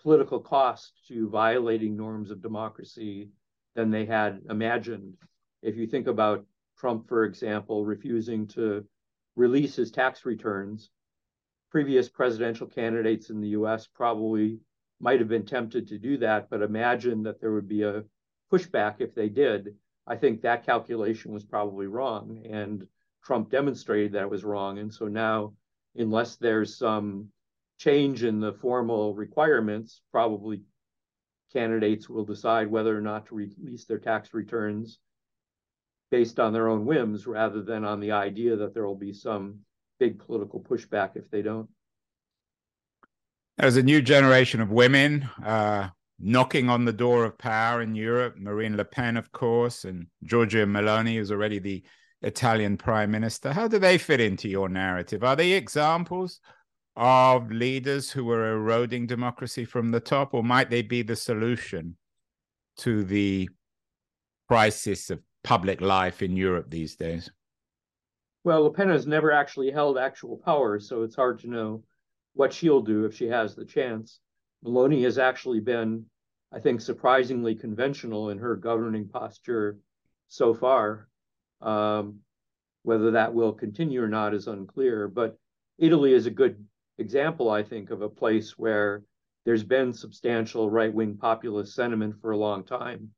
political 0.03 0.41
cost 0.41 0.93
to 1.09 1.29
violating 1.29 1.97
norms 1.97 2.31
of 2.31 2.43
democracy 2.43 3.31
than 3.75 3.91
they 3.91 4.05
had 4.05 4.41
imagined. 4.49 5.15
If 5.63 5.77
you 5.77 5.87
think 5.87 6.07
about 6.07 6.45
Trump, 6.79 7.09
for 7.09 7.25
example, 7.25 7.85
refusing 7.85 8.47
to 8.47 8.85
release 9.37 9.77
his 9.77 9.91
tax 9.91 10.25
returns, 10.25 10.91
previous 11.71 12.09
presidential 12.09 12.67
candidates 12.67 13.31
in 13.31 13.41
the 13.41 13.49
US 13.49 13.87
probably 13.87 14.61
might 15.01 15.21
have 15.21 15.29
been 15.29 15.45
tempted 15.45 15.89
to 15.89 15.99
do 15.99 16.19
that, 16.19 16.49
but 16.51 16.63
imagine 16.63 17.23
that 17.25 17.41
there 17.41 17.53
would 17.53 17.69
be 17.69 17.83
a 17.83 18.05
pushback 18.53 18.97
if 19.01 19.15
they 19.15 19.29
did. 19.29 19.75
I 20.07 20.17
think 20.17 20.41
that 20.43 20.65
calculation 20.65 21.33
was 21.33 21.45
probably 21.45 21.87
wrong, 21.87 22.43
and 22.49 22.87
Trump 23.23 23.51
demonstrated 23.51 24.13
that 24.13 24.23
it 24.23 24.31
was 24.31 24.45
wrong. 24.45 24.79
And 24.79 24.93
so 24.93 25.07
now, 25.07 25.55
unless 25.97 26.37
there's 26.37 26.79
some 26.79 27.29
change 27.79 28.25
in 28.25 28.41
the 28.41 28.55
formal 28.55 29.15
requirements, 29.15 30.01
probably 30.11 30.63
candidates 31.53 32.09
will 32.09 32.25
decide 32.25 32.71
whether 32.71 32.97
or 32.97 33.01
not 33.01 33.27
to 33.27 33.35
release 33.35 33.85
their 33.85 33.99
tax 33.99 34.33
returns 34.33 34.99
based 36.11 36.41
on 36.41 36.53
their 36.53 36.69
own 36.69 36.87
whims 36.87 37.27
rather 37.27 37.63
than 37.63 37.85
on 37.85 38.01
the 38.01 38.13
idea 38.13 38.57
that 38.57 38.75
there 38.75 38.87
will 38.87 38.97
be 38.97 39.13
some 39.13 39.61
big 39.99 40.19
political 40.19 40.61
pushback 40.61 41.11
if 41.17 41.31
they 41.31 41.43
don't. 41.43 41.69
There's 43.59 43.77
a 43.77 43.83
new 43.83 44.01
generation 44.01 44.61
of 44.61 44.71
women 44.71 45.29
uh, 45.45 45.89
knocking 46.21 46.69
on 46.69 46.85
the 46.85 46.93
door 46.93 47.25
of 47.25 47.37
power 47.39 47.83
in 47.83 47.95
Europe. 47.95 48.37
Marine 48.39 48.77
Le 48.77 48.85
Pen, 48.85 49.17
of 49.17 49.33
course, 49.33 49.85
and 49.85 50.07
Giorgia 50.25 50.67
Meloni, 50.67 51.17
who's 51.17 51.33
already 51.33 51.59
the 51.59 51.83
Italian 52.23 52.77
prime 52.77 53.11
minister. 53.11 53.53
How 53.53 53.69
do 53.69 53.79
they 53.79 53.99
fit 53.99 54.21
into 54.21 54.49
your 54.49 54.69
narrative? 54.69 55.25
Are 55.25 55.37
they 55.37 55.53
examples 55.53 56.41
of 56.97 57.51
leaders 57.53 58.11
who 58.11 58.29
are 58.31 58.55
eroding 58.55 59.07
democracy 59.07 59.65
from 59.65 59.93
the 59.93 60.01
top, 60.01 60.35
or 60.35 60.43
might 60.43 60.71
they 60.71 60.83
be 60.83 61.03
the 61.03 61.15
solution 61.15 61.97
to 62.79 63.05
the 63.05 63.49
crisis 64.49 65.11
of 65.11 65.21
public 65.43 65.81
life 65.81 66.23
in 66.23 66.37
Europe 66.37 66.71
these 66.71 66.97
days? 66.97 67.31
Well, 68.45 68.63
Le 68.63 68.73
Pen 68.73 68.89
has 68.89 69.07
never 69.07 69.33
actually 69.33 69.71
held 69.71 69.99
actual 69.99 70.39
power, 70.39 70.79
so 70.79 71.03
it's 71.03 71.17
hard 71.17 71.39
to 71.41 71.49
know 71.49 71.83
what 72.35 72.53
she'll 72.53 72.83
do 72.83 73.05
if 73.05 73.15
she 73.15 73.27
has 73.27 73.55
the 73.55 73.65
chance. 73.65 74.21
Meloni 74.65 75.03
has 75.05 75.19
actually 75.19 75.61
been, 75.61 76.05
I 76.53 76.61
think, 76.61 76.81
surprisingly 76.81 77.55
conventional 77.55 78.31
in 78.31 78.39
her 78.39 78.57
governing 78.57 79.09
posture 79.09 79.79
so 80.29 80.55
far. 80.55 81.09
Um, 81.61 82.21
whether 82.89 83.11
that 83.11 83.35
will 83.35 83.53
continue 83.53 84.03
or 84.03 84.09
not 84.09 84.33
is 84.33 84.47
unclear. 84.47 85.09
But 85.09 85.37
Italy 85.79 86.15
is 86.15 86.25
a 86.25 86.31
good 86.31 86.65
example, 86.97 87.51
I 87.51 87.63
think, 87.63 87.91
of 87.91 88.01
a 88.01 88.09
place 88.09 88.59
where 88.59 89.03
there's 89.45 89.63
been 89.65 89.93
substantial 89.93 90.71
right 90.71 90.93
wing 90.93 91.19
populist 91.19 91.75
sentiment 91.75 92.17
for 92.21 92.31
a 92.31 92.39
long 92.39 92.65
time. 92.65 93.11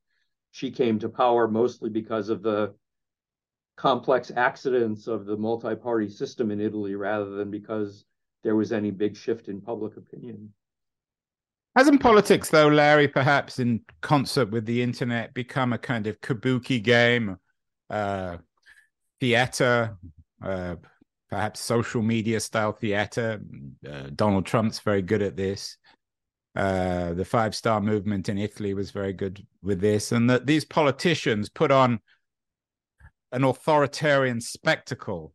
She 0.53 0.71
came 0.71 0.99
to 0.99 1.09
power 1.09 1.47
mostly 1.49 1.91
because 1.91 2.29
of 2.29 2.43
the 2.43 2.75
complex 3.77 4.31
accidents 4.37 5.07
of 5.07 5.25
the 5.25 5.37
multi 5.37 5.75
party 5.75 6.09
system 6.09 6.51
in 6.51 6.61
Italy 6.61 6.95
rather 6.95 7.31
than 7.31 7.51
because 7.51 8.05
there 8.43 8.57
was 8.57 8.73
any 8.73 8.91
big 8.91 9.17
shift 9.17 9.49
in 9.49 9.61
public 9.61 9.97
opinion. 9.97 10.53
Hasn't 11.77 12.03
politics, 12.03 12.51
though, 12.51 12.67
Larry, 12.67 13.07
perhaps 13.07 13.61
in 13.61 13.81
concert 14.01 14.51
with 14.51 14.67
the 14.67 14.83
internet, 14.83 15.33
become 15.35 15.73
a 15.73 15.79
kind 15.79 16.09
of 16.09 16.21
kabuki 16.21 16.83
game, 16.83 17.37
uh, 17.89 18.39
theater, 19.21 19.97
uh, 20.43 20.75
perhaps 21.29 21.61
social 21.61 22.03
media 22.03 22.41
style 22.41 22.73
theater? 22.73 23.41
Uh, 23.89 24.11
Donald 24.17 24.47
Trump's 24.47 24.81
very 24.81 25.01
good 25.01 25.23
at 25.23 25.37
this. 25.37 25.77
Uh, 26.57 27.13
the 27.13 27.25
Five 27.25 27.55
Star 27.55 27.81
Movement 27.81 28.29
in 28.29 28.37
Italy 28.37 28.75
was 28.75 28.91
very 28.91 29.13
good 29.13 29.47
with 29.63 29.81
this, 29.81 30.13
and 30.13 30.29
that 30.29 30.47
these 30.47 30.65
politicians 30.65 31.49
put 31.49 31.71
on 31.71 32.01
an 33.33 33.45
authoritarian 33.45 34.41
spectacle 34.41 35.33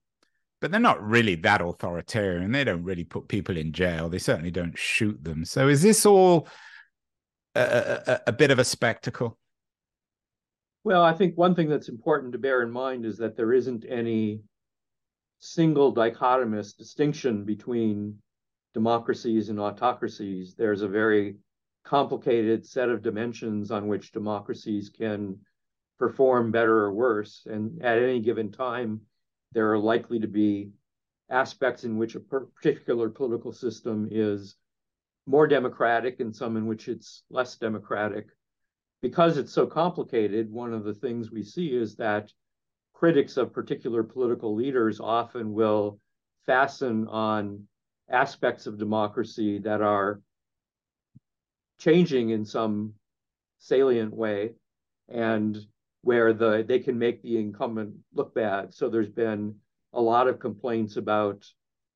but 0.65 0.71
they're 0.71 0.79
not 0.79 1.07
really 1.07 1.35
that 1.35 1.61
authoritarian. 1.61 2.51
They 2.51 2.63
don't 2.63 2.83
really 2.83 3.03
put 3.03 3.27
people 3.27 3.55
in 3.55 3.71
jail. 3.71 4.09
They 4.09 4.17
certainly 4.17 4.49
don't 4.49 4.75
shoot 4.75 5.23
them. 5.23 5.45
So 5.45 5.67
is 5.67 5.83
this 5.83 6.07
all 6.07 6.47
a, 7.53 8.01
a, 8.07 8.21
a 8.27 8.31
bit 8.31 8.49
of 8.49 8.57
a 8.57 8.63
spectacle? 8.63 9.37
Well, 10.83 11.03
I 11.03 11.13
think 11.13 11.37
one 11.37 11.53
thing 11.53 11.69
that's 11.69 11.89
important 11.89 12.31
to 12.33 12.39
bear 12.39 12.63
in 12.63 12.71
mind 12.71 13.05
is 13.05 13.17
that 13.17 13.35
there 13.35 13.53
isn't 13.53 13.85
any 13.87 14.41
single 15.37 15.93
dichotomous 15.93 16.75
distinction 16.75 17.43
between 17.43 18.17
democracies 18.75 19.47
and 19.47 19.57
autocracies. 19.57 20.53
There's 20.53 20.81
a 20.81 20.87
very 20.89 21.37
complicated 21.85 22.65
set 22.65 22.89
of 22.89 23.01
dimensions 23.01 23.71
on 23.71 23.87
which 23.87 24.11
democracies 24.11 24.89
can 24.89 25.39
perform 25.97 26.51
better 26.51 26.79
or 26.79 26.93
worse. 26.93 27.47
And 27.49 27.81
at 27.81 27.97
any 27.97 28.19
given 28.19 28.51
time, 28.51 28.99
there 29.53 29.71
are 29.71 29.79
likely 29.79 30.19
to 30.19 30.27
be 30.27 30.71
aspects 31.29 31.85
in 31.85 31.97
which 31.97 32.15
a 32.15 32.19
particular 32.19 33.07
political 33.09 33.53
system 33.53 34.09
is 34.11 34.57
more 35.25 35.47
democratic 35.47 36.19
and 36.19 36.35
some 36.35 36.57
in 36.57 36.65
which 36.67 36.89
it's 36.89 37.23
less 37.29 37.55
democratic. 37.55 38.27
Because 39.01 39.37
it's 39.37 39.53
so 39.53 39.65
complicated, 39.65 40.51
one 40.51 40.73
of 40.73 40.83
the 40.83 40.93
things 40.93 41.31
we 41.31 41.43
see 41.43 41.67
is 41.67 41.95
that 41.95 42.29
critics 42.93 43.37
of 43.37 43.53
particular 43.53 44.03
political 44.03 44.53
leaders 44.53 44.99
often 44.99 45.53
will 45.53 45.97
fasten 46.45 47.07
on 47.07 47.65
aspects 48.09 48.67
of 48.67 48.77
democracy 48.77 49.59
that 49.59 49.81
are 49.81 50.21
changing 51.79 52.29
in 52.29 52.45
some 52.45 52.93
salient 53.57 54.13
way 54.13 54.53
and 55.09 55.57
where 56.01 56.33
the 56.33 56.63
they 56.67 56.79
can 56.79 56.97
make 56.97 57.21
the 57.21 57.37
incumbent 57.37 57.95
look 58.13 58.33
bad. 58.35 58.73
So 58.73 58.89
there's 58.89 59.09
been 59.09 59.55
a 59.93 60.01
lot 60.01 60.27
of 60.27 60.39
complaints 60.39 60.97
about 60.97 61.45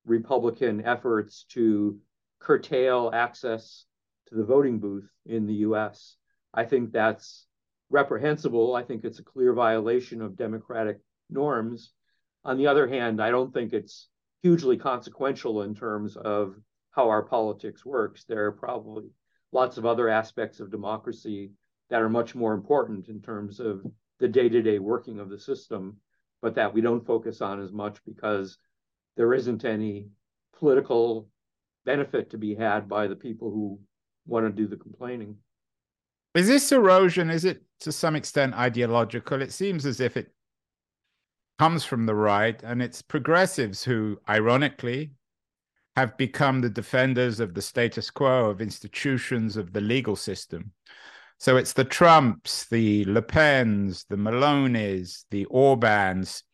Republican 0.04 0.84
efforts 0.84 1.44
to 1.50 1.98
curtail 2.40 3.10
access 3.12 3.84
to 4.28 4.34
the 4.34 4.44
voting 4.44 4.80
booth 4.80 5.08
in 5.26 5.46
the 5.46 5.54
US. 5.66 6.16
I 6.52 6.64
think 6.64 6.92
that's 6.92 7.46
reprehensible. 7.90 8.74
I 8.74 8.82
think 8.82 9.04
it's 9.04 9.18
a 9.18 9.24
clear 9.24 9.52
violation 9.52 10.22
of 10.22 10.36
democratic 10.36 10.98
norms. 11.28 11.92
On 12.44 12.56
the 12.56 12.66
other 12.66 12.88
hand, 12.88 13.22
I 13.22 13.30
don't 13.30 13.52
think 13.52 13.72
it's 13.72 14.08
hugely 14.42 14.76
consequential 14.76 15.62
in 15.62 15.74
terms 15.74 16.16
of 16.16 16.54
how 16.92 17.08
our 17.08 17.22
politics 17.22 17.84
works. 17.84 18.24
There 18.24 18.46
are 18.46 18.52
probably 18.52 19.10
lots 19.52 19.76
of 19.76 19.86
other 19.86 20.08
aspects 20.08 20.60
of 20.60 20.70
democracy 20.70 21.52
that 21.90 22.02
are 22.02 22.08
much 22.08 22.34
more 22.34 22.54
important 22.54 23.08
in 23.08 23.20
terms 23.20 23.60
of 23.60 23.84
the 24.18 24.28
day-to-day 24.28 24.78
working 24.78 25.18
of 25.18 25.28
the 25.28 25.38
system, 25.38 25.96
but 26.42 26.54
that 26.54 26.72
we 26.72 26.80
don't 26.80 27.06
focus 27.06 27.40
on 27.40 27.60
as 27.60 27.72
much 27.72 27.98
because 28.06 28.58
there 29.16 29.34
isn't 29.34 29.64
any 29.64 30.08
political 30.58 31.28
benefit 31.84 32.30
to 32.30 32.38
be 32.38 32.54
had 32.54 32.88
by 32.88 33.06
the 33.06 33.16
people 33.16 33.50
who 33.50 33.78
want 34.26 34.46
to 34.46 34.52
do 34.52 34.68
the 34.68 34.76
complaining. 34.76 35.36
Is 36.34 36.46
this 36.46 36.70
erosion, 36.70 37.28
is 37.28 37.44
it 37.44 37.62
to 37.80 37.90
some 37.90 38.14
extent 38.14 38.54
ideological? 38.54 39.42
It 39.42 39.52
seems 39.52 39.84
as 39.84 40.00
if 40.00 40.16
it 40.16 40.32
comes 41.60 41.84
from 41.84 42.06
the 42.06 42.14
right, 42.14 42.62
and 42.62 42.80
it's 42.80 43.02
progressives 43.02 43.84
who, 43.84 44.18
ironically, 44.26 45.10
have 45.94 46.16
become 46.16 46.62
the 46.62 46.70
defenders 46.70 47.38
of 47.38 47.52
the 47.52 47.60
status 47.60 48.10
quo, 48.10 48.48
of 48.48 48.62
institutions, 48.62 49.58
of 49.58 49.74
the 49.74 49.80
legal 49.82 50.16
system. 50.16 50.72
So 51.38 51.58
it's 51.58 51.74
the 51.74 51.84
Trumps, 51.84 52.64
the 52.70 53.04
Le 53.04 53.20
Pens, 53.20 54.06
the 54.08 54.16
Melonis, 54.16 55.26
the 55.30 55.44
Orbans 55.50 56.44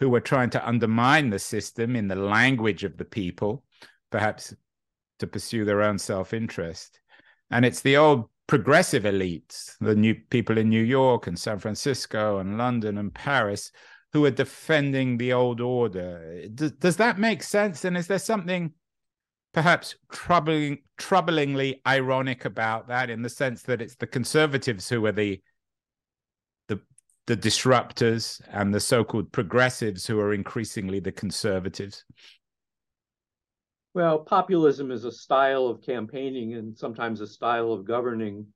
who 0.00 0.14
are 0.14 0.20
trying 0.32 0.48
to 0.48 0.66
undermine 0.66 1.28
the 1.28 1.38
system 1.38 1.94
in 1.94 2.08
the 2.08 2.16
language 2.16 2.84
of 2.84 2.96
the 2.96 3.04
people, 3.04 3.64
perhaps 4.10 4.54
to 5.18 5.26
pursue 5.26 5.66
their 5.66 5.82
own 5.82 5.98
self 5.98 6.32
interest. 6.32 7.00
And 7.50 7.66
it's 7.66 7.82
the 7.82 7.98
old 7.98 8.30
progressive 8.46 9.02
elites, 9.02 9.74
the 9.78 9.94
new 9.94 10.14
people 10.14 10.56
in 10.56 10.70
New 10.70 10.84
York 10.84 11.26
and 11.26 11.38
San 11.38 11.58
Francisco 11.58 12.38
and 12.38 12.56
London 12.56 12.96
and 12.96 13.12
Paris, 13.12 13.72
who 14.12 14.24
are 14.24 14.30
defending 14.30 15.18
the 15.18 15.32
old 15.32 15.60
order. 15.60 16.46
Does, 16.54 16.72
does 16.72 16.96
that 16.96 17.18
make 17.18 17.42
sense? 17.42 17.84
And 17.84 17.96
is 17.96 18.06
there 18.06 18.18
something 18.18 18.72
perhaps 19.52 19.96
troubling, 20.10 20.78
troublingly 20.98 21.80
ironic 21.86 22.44
about 22.44 22.88
that, 22.88 23.10
in 23.10 23.22
the 23.22 23.28
sense 23.28 23.62
that 23.62 23.82
it's 23.82 23.96
the 23.96 24.06
conservatives 24.06 24.88
who 24.88 25.04
are 25.06 25.12
the 25.12 25.40
the 26.68 26.80
the 27.26 27.36
disruptors 27.36 28.40
and 28.50 28.74
the 28.74 28.80
so-called 28.80 29.32
progressives 29.32 30.06
who 30.06 30.18
are 30.20 30.32
increasingly 30.32 31.00
the 31.00 31.12
conservatives? 31.12 32.04
Well, 33.94 34.20
populism 34.20 34.90
is 34.90 35.04
a 35.04 35.12
style 35.12 35.66
of 35.66 35.82
campaigning 35.82 36.54
and 36.54 36.76
sometimes 36.76 37.20
a 37.20 37.26
style 37.26 37.72
of 37.72 37.84
governing 37.84 38.46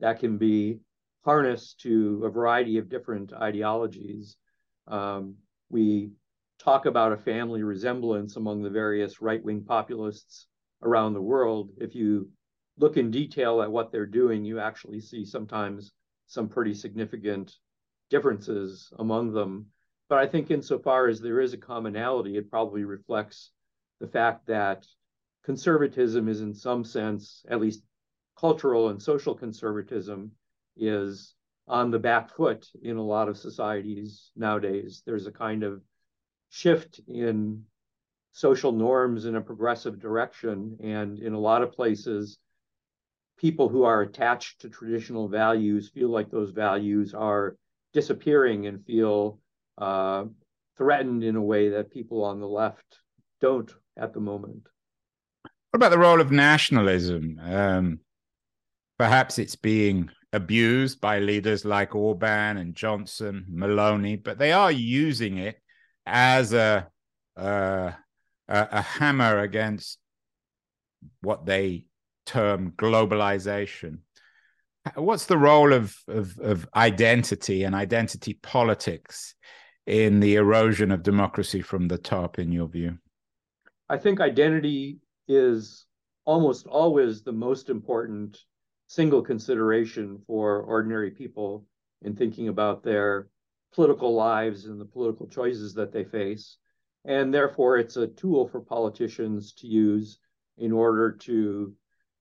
that 0.00 0.18
can 0.18 0.38
be 0.38 0.80
harnessed 1.24 1.80
to 1.80 2.22
a 2.24 2.30
variety 2.30 2.78
of 2.78 2.88
different 2.88 3.32
ideologies. 3.32 4.36
Um, 4.88 5.36
we 5.70 6.10
talk 6.58 6.86
about 6.86 7.12
a 7.12 7.16
family 7.16 7.62
resemblance 7.62 8.36
among 8.36 8.62
the 8.62 8.70
various 8.70 9.20
right 9.20 9.42
wing 9.42 9.64
populists 9.64 10.46
around 10.82 11.14
the 11.14 11.20
world. 11.20 11.70
If 11.78 11.94
you 11.94 12.30
look 12.78 12.96
in 12.96 13.10
detail 13.10 13.62
at 13.62 13.70
what 13.70 13.92
they're 13.92 14.06
doing, 14.06 14.44
you 14.44 14.58
actually 14.58 15.00
see 15.00 15.24
sometimes 15.24 15.92
some 16.26 16.48
pretty 16.48 16.74
significant 16.74 17.54
differences 18.10 18.92
among 18.98 19.32
them. 19.32 19.66
But 20.08 20.18
I 20.18 20.26
think, 20.26 20.50
insofar 20.50 21.08
as 21.08 21.20
there 21.20 21.40
is 21.40 21.52
a 21.52 21.58
commonality, 21.58 22.36
it 22.36 22.50
probably 22.50 22.84
reflects 22.84 23.50
the 24.00 24.06
fact 24.06 24.46
that 24.46 24.86
conservatism 25.44 26.28
is 26.28 26.40
in 26.40 26.54
some 26.54 26.84
sense, 26.84 27.44
at 27.48 27.60
least 27.60 27.82
cultural 28.38 28.88
and 28.88 29.02
social 29.02 29.34
conservatism, 29.34 30.32
is 30.76 31.34
on 31.68 31.90
the 31.90 31.98
back 31.98 32.34
foot 32.34 32.66
in 32.82 32.96
a 32.96 33.02
lot 33.02 33.28
of 33.28 33.36
societies 33.36 34.30
nowadays. 34.36 35.02
There's 35.04 35.26
a 35.26 35.32
kind 35.32 35.62
of 35.62 35.82
shift 36.50 37.00
in 37.06 37.64
social 38.32 38.72
norms 38.72 39.24
in 39.24 39.36
a 39.36 39.40
progressive 39.40 40.00
direction. 40.00 40.78
And 40.82 41.18
in 41.18 41.34
a 41.34 41.38
lot 41.38 41.62
of 41.62 41.72
places, 41.72 42.38
people 43.36 43.68
who 43.68 43.84
are 43.84 44.02
attached 44.02 44.60
to 44.60 44.68
traditional 44.68 45.28
values 45.28 45.90
feel 45.90 46.08
like 46.08 46.30
those 46.30 46.50
values 46.50 47.14
are 47.14 47.56
disappearing 47.92 48.66
and 48.66 48.84
feel 48.84 49.38
uh, 49.78 50.24
threatened 50.76 51.24
in 51.24 51.36
a 51.36 51.42
way 51.42 51.70
that 51.70 51.92
people 51.92 52.24
on 52.24 52.40
the 52.40 52.48
left 52.48 53.00
don't 53.40 53.72
at 53.96 54.12
the 54.12 54.20
moment. 54.20 54.68
What 55.70 55.78
about 55.78 55.90
the 55.90 55.98
role 55.98 56.20
of 56.20 56.30
nationalism? 56.30 57.40
Um, 57.42 58.00
perhaps 58.98 59.38
it's 59.38 59.56
being 59.56 60.10
abused 60.32 61.00
by 61.00 61.20
leaders 61.20 61.64
like 61.64 61.94
Orban 61.94 62.56
and 62.56 62.74
Johnson, 62.74 63.46
Meloni, 63.50 64.22
but 64.22 64.38
they 64.38 64.52
are 64.52 64.72
using 64.72 65.38
it 65.38 65.60
as 66.06 66.52
a, 66.52 66.88
a, 67.36 67.94
a 68.48 68.82
hammer 68.82 69.40
against 69.40 69.98
what 71.20 71.46
they 71.46 71.86
term 72.26 72.72
globalization. 72.76 73.98
What's 74.94 75.26
the 75.26 75.38
role 75.38 75.72
of, 75.72 75.96
of, 76.08 76.38
of 76.38 76.68
identity 76.74 77.64
and 77.64 77.74
identity 77.74 78.34
politics 78.34 79.34
in 79.86 80.20
the 80.20 80.36
erosion 80.36 80.92
of 80.92 81.02
democracy 81.02 81.62
from 81.62 81.88
the 81.88 81.98
top, 81.98 82.38
in 82.38 82.52
your 82.52 82.68
view? 82.68 82.98
I 83.88 83.96
think 83.96 84.20
identity 84.20 84.98
is 85.26 85.86
almost 86.24 86.66
always 86.66 87.22
the 87.22 87.32
most 87.32 87.70
important 87.70 88.38
single 88.88 89.22
consideration 89.22 90.18
for 90.26 90.62
ordinary 90.62 91.10
people 91.10 91.64
in 92.02 92.16
thinking 92.16 92.48
about 92.48 92.82
their 92.82 93.28
political 93.72 94.14
lives 94.14 94.64
and 94.64 94.80
the 94.80 94.84
political 94.84 95.28
choices 95.28 95.74
that 95.74 95.92
they 95.92 96.04
face. 96.04 96.56
And 97.04 97.32
therefore, 97.32 97.76
it's 97.78 97.96
a 97.96 98.08
tool 98.08 98.48
for 98.48 98.60
politicians 98.60 99.52
to 99.54 99.66
use 99.66 100.18
in 100.56 100.72
order 100.72 101.12
to 101.12 101.74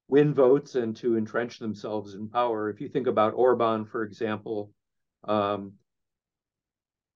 win 0.09 0.33
votes 0.33 0.75
and 0.75 0.95
to 0.97 1.17
entrench 1.17 1.59
themselves 1.59 2.15
in 2.15 2.29
power. 2.29 2.69
If 2.69 2.79
you 2.81 2.89
think 2.89 3.07
about 3.07 3.33
Orban, 3.33 3.85
for 3.85 4.03
example, 4.03 4.71
um, 5.23 5.73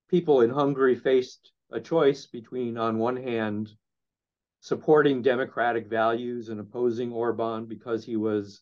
people 0.10 0.42
in 0.42 0.50
Hungary 0.50 0.96
faced 0.96 1.52
a 1.72 1.80
choice 1.80 2.26
between, 2.26 2.78
on 2.78 2.98
one 2.98 3.18
hand, 3.18 3.70
supporting 4.62 5.22
democratic 5.22 5.88
values 5.88 6.50
and 6.50 6.60
opposing 6.60 7.12
Orban 7.12 7.66
because 7.66 8.06
he 8.06 8.16
was 8.16 8.62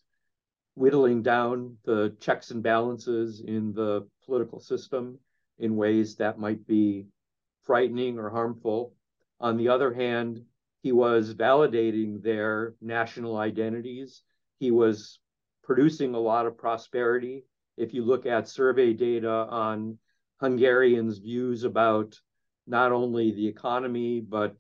whittling 0.79 1.21
down 1.21 1.75
the 1.83 2.15
checks 2.21 2.51
and 2.51 2.63
balances 2.63 3.41
in 3.45 3.73
the 3.73 4.07
political 4.23 4.61
system 4.61 5.19
in 5.57 5.75
ways 5.75 6.15
that 6.15 6.39
might 6.39 6.65
be 6.65 7.05
frightening 7.63 8.17
or 8.17 8.29
harmful. 8.29 8.93
On 9.41 9.57
the 9.57 9.67
other 9.67 9.93
hand, 9.93 10.41
he 10.81 10.93
was 10.93 11.35
validating 11.35 12.23
their 12.23 12.75
national 12.79 13.35
identities. 13.35 14.23
He 14.57 14.71
was 14.71 15.19
producing 15.65 16.15
a 16.15 16.19
lot 16.19 16.45
of 16.45 16.57
prosperity. 16.57 17.43
If 17.75 17.93
you 17.93 18.05
look 18.05 18.25
at 18.25 18.47
survey 18.47 18.93
data 18.93 19.29
on 19.49 19.97
Hungarians' 20.39 21.17
views 21.17 21.65
about 21.65 22.17
not 22.67 22.93
only 22.93 23.33
the 23.33 23.49
economy, 23.49 24.21
but 24.21 24.55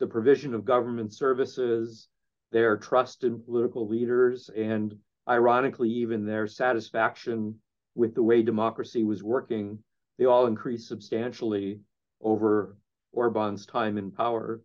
the 0.00 0.06
provision 0.06 0.54
of 0.54 0.64
government 0.64 1.12
services, 1.12 2.08
their 2.52 2.78
trust 2.78 3.22
in 3.22 3.42
political 3.42 3.86
leaders, 3.86 4.48
and 4.56 4.96
ironically, 5.28 5.90
even 5.90 6.26
their 6.26 6.46
satisfaction 6.46 7.58
with 7.94 8.14
the 8.14 8.22
way 8.22 8.42
democracy 8.42 9.04
was 9.04 9.22
working, 9.22 9.78
they 10.18 10.24
all 10.24 10.46
increased 10.46 10.88
substantially 10.88 11.80
over 12.20 12.76
Orban's 13.12 13.66
time 13.66 13.98
in 13.98 14.10
power. 14.10 14.60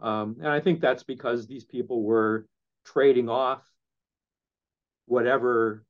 Um, 0.00 0.36
and 0.40 0.48
I 0.48 0.60
think 0.60 0.80
that's 0.80 1.04
because 1.04 1.46
these 1.46 1.64
people 1.64 2.02
were 2.02 2.46
trading 2.84 3.28
off 3.28 3.62
whatever 5.06 5.84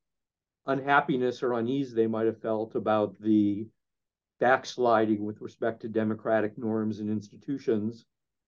unhappiness 0.66 1.42
or 1.42 1.54
unease 1.54 1.92
they 1.92 2.06
might 2.06 2.26
have 2.26 2.40
felt 2.40 2.74
about 2.74 3.20
the 3.20 3.66
backsliding 4.38 5.24
with 5.24 5.40
respect 5.40 5.82
to 5.82 5.88
democratic 5.88 6.58
norms 6.58 7.00
and 7.00 7.08
institutions 7.08 8.04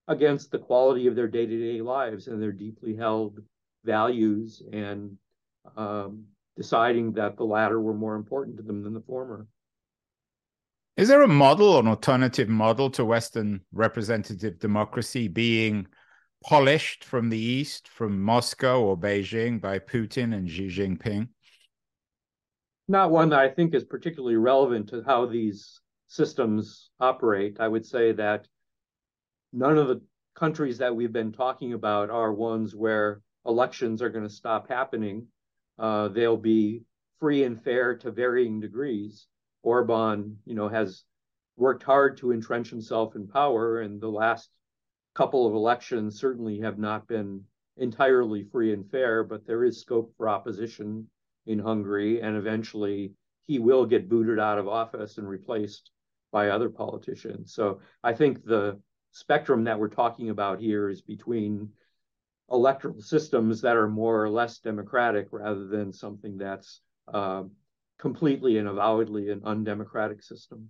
against 0.09 0.51
the 0.51 0.59
quality 0.59 1.07
of 1.07 1.15
their 1.15 1.29
day-to-day 1.29 1.81
lives 1.81 2.27
and 2.29 2.43
their 2.43 2.53
deeply 2.53 2.95
held 2.95 3.41
values 3.85 4.63
and 4.73 5.17
um, 5.77 6.25
deciding 6.57 7.13
that 7.13 7.37
the 7.37 7.45
latter 7.45 7.81
were 7.81 7.95
more 7.95 8.15
important 8.15 8.57
to 8.57 8.63
them 8.63 8.83
than 8.83 8.95
the 8.95 9.01
former. 9.01 9.47
Is 10.97 11.09
there 11.09 11.23
a 11.23 11.29
model, 11.29 11.79
an 11.81 11.89
alternative 11.89 12.49
model 12.49 12.89
to 12.91 13.05
Western 13.05 13.61
representative 13.73 14.61
democracy 14.61 15.27
being 15.27 15.89
polished 16.45 17.03
from 17.03 17.31
the 17.31 17.39
East, 17.39 17.89
from 17.89 18.23
Moscow 18.23 18.81
or 18.81 18.97
Beijing 18.97 19.61
by 19.61 19.81
Putin 19.81 20.35
and 20.35 20.49
Xi 20.49 20.69
Jinping? 20.69 21.29
Not 22.87 23.11
one 23.11 23.31
that 23.31 23.41
I 23.41 23.49
think 23.49 23.75
is 23.75 23.83
particularly 23.83 24.37
relevant 24.37 24.91
to 24.91 25.03
how 25.05 25.27
these 25.27 25.81
systems 26.07 26.91
operate. 27.01 27.57
I 27.59 27.67
would 27.67 27.87
say 27.87 28.13
that 28.13 28.47
none 29.53 29.79
of 29.79 29.89
the 29.89 30.03
countries 30.37 30.79
that 30.79 30.95
we've 30.95 31.13
been 31.13 31.33
talking 31.33 31.73
about 31.73 32.11
are 32.11 32.33
ones 32.33 32.75
where 32.75 33.23
elections 33.47 34.03
are 34.03 34.11
going 34.11 34.29
to 34.29 34.35
stop 34.35 34.69
happening. 34.69 35.27
Uh, 35.79 36.09
they'll 36.09 36.37
be 36.37 36.83
free 37.21 37.45
and 37.45 37.63
fair 37.63 37.97
to 37.97 38.11
varying 38.11 38.61
degrees. 38.61 39.27
Orban, 39.63 40.39
you 40.45 40.55
know, 40.55 40.69
has 40.69 41.05
worked 41.57 41.83
hard 41.83 42.17
to 42.19 42.33
entrench 42.33 42.71
himself 42.71 43.17
in 43.17 43.27
power, 43.27 43.81
and 43.81 44.01
the 44.01 44.09
last 44.09 44.51
couple 45.15 45.47
of 45.47 45.55
elections 45.55 46.19
certainly 46.19 46.61
have 46.61 46.79
not 46.79 47.07
been 47.07 47.43
entirely 47.77 48.45
free 48.45 48.73
and 48.73 48.91
fair, 48.91 49.25
but 49.25 49.47
there 49.47 49.65
is 49.65 49.81
scope 49.81 50.13
for 50.17 50.29
opposition 50.29 51.09
in 51.47 51.59
Hungary, 51.59 52.21
and 52.21 52.37
eventually 52.37 53.13
he 53.47 53.59
will 53.59 53.87
get 53.87 54.09
booted 54.09 54.39
out 54.39 54.59
of 54.59 54.69
office 54.69 55.19
and 55.19 55.29
replaced 55.29 55.91
by 56.33 56.49
other 56.49 56.69
politicians. 56.69 57.55
So 57.55 57.81
I 58.03 58.13
think 58.13 58.45
the 58.45 58.81
spectrum 59.13 59.65
that 59.65 59.79
we're 59.79 59.89
talking 59.89 60.31
about 60.31 60.61
here 60.61 60.89
is 60.89 61.01
between 61.01 61.71
electoral 62.51 63.01
systems 63.01 63.61
that 63.63 63.77
are 63.77 63.89
more 63.89 64.23
or 64.23 64.29
less 64.29 64.59
democratic 64.59 65.29
rather 65.31 65.67
than 65.67 65.93
something 65.93 66.39
that's 66.39 66.81
uh, 67.13 67.43
completely 67.99 68.59
and 68.59 68.69
avowedly 68.69 69.31
an 69.31 69.43
undemocratic 69.45 70.23
system. 70.23 70.69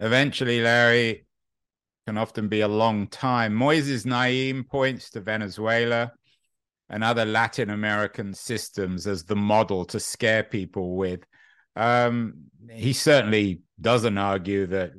Eventually, 0.00 0.60
Larry, 0.60 1.26
can 2.06 2.16
often 2.16 2.48
be 2.48 2.62
a 2.62 2.68
long 2.68 3.06
time. 3.08 3.52
Moises 3.52 4.06
Naim 4.06 4.64
points 4.64 5.10
to 5.10 5.20
Venezuela 5.20 6.12
and 6.88 7.04
other 7.04 7.26
Latin 7.26 7.68
American 7.68 8.32
systems 8.32 9.06
as 9.06 9.24
the 9.24 9.36
model 9.36 9.84
to 9.84 10.00
scare 10.00 10.42
people 10.42 10.96
with. 10.96 11.20
Um, 11.76 12.44
he 12.72 12.92
certainly 12.92 13.60
doesn't 13.80 14.16
argue 14.16 14.66
that 14.68 14.92